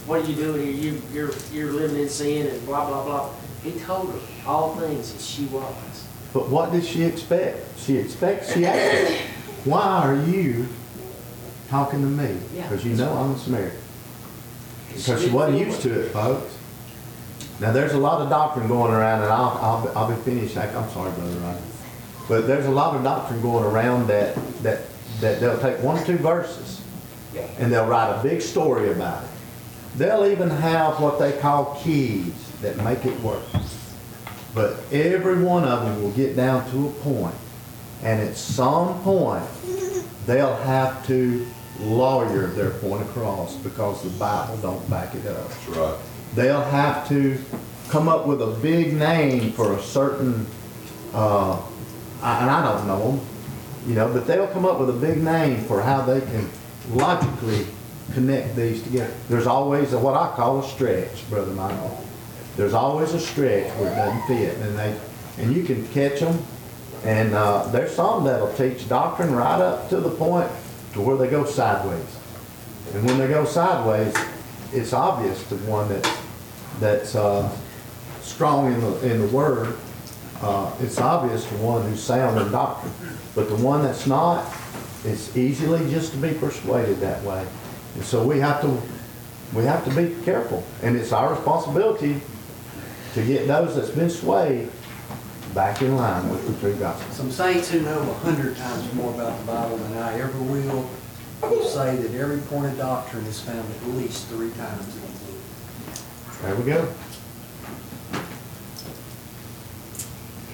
[0.06, 0.72] what are you doing here?
[0.72, 3.34] You, you're, you're living in sin and blah, blah, blah.
[3.62, 6.06] He told her all things as she was.
[6.32, 7.78] But what did she expect?
[7.78, 9.20] She expects, she asked,
[9.64, 10.66] why are you
[11.68, 12.38] talking to me?
[12.54, 12.68] Yeah.
[12.68, 13.78] Because you know I'm a Samaritan.
[14.94, 16.56] Because she wasn't used to it, folks.
[17.60, 20.56] Now, there's a lot of doctrine going around, and I'll, I'll, be- I'll be finished,
[20.56, 21.62] I'm sorry, Brother Ryan.
[22.28, 24.82] But there's a lot of doctrine going around that, that,
[25.20, 26.80] that they'll take one or two verses,
[27.58, 29.30] and they'll write a big story about it.
[29.96, 33.42] They'll even have what they call keys that make it work.
[34.54, 37.34] But every one of them will get down to a point,
[38.02, 39.44] and at some point,
[40.26, 41.46] they'll have to
[41.80, 45.48] lawyer their point across because the Bible don't back it up.
[45.48, 45.98] That's right.
[46.34, 47.38] They'll have to
[47.88, 50.46] come up with a big name for a certain,
[51.14, 51.60] uh,
[52.22, 53.26] and I don't know them,
[53.86, 56.48] you know, but they'll come up with a big name for how they can
[56.90, 57.66] logically
[58.12, 59.12] connect these together.
[59.28, 62.04] There's always a, what I call a stretch, Brother Michael.
[62.58, 64.98] There's always a stretch where it doesn't fit, and they,
[65.38, 66.42] and you can catch them.
[67.04, 70.50] And, uh, there's some that'll teach doctrine right up to the point
[70.94, 72.18] to where they go sideways.
[72.92, 74.12] And when they go sideways,
[74.72, 76.18] it's obvious to one that,
[76.80, 77.48] that's, uh,
[78.22, 79.76] strong in the, in the word,
[80.42, 82.92] uh, it's obvious to one who's sound in doctrine.
[83.36, 84.52] But the one that's not,
[85.04, 87.46] it's easily just to be persuaded that way.
[87.94, 88.82] And so we have to,
[89.54, 90.64] we have to be careful.
[90.82, 92.20] And it's our responsibility
[93.18, 94.70] to get those that's been swayed
[95.54, 97.10] back in line with the true gospel.
[97.12, 100.88] Some saints who know a hundred times more about the Bible than I ever will,
[101.42, 105.08] will say that every point of doctrine is found at least three times in the
[105.08, 106.42] book.
[106.42, 106.94] There we go.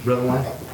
[0.05, 0.65] Brother Wayne?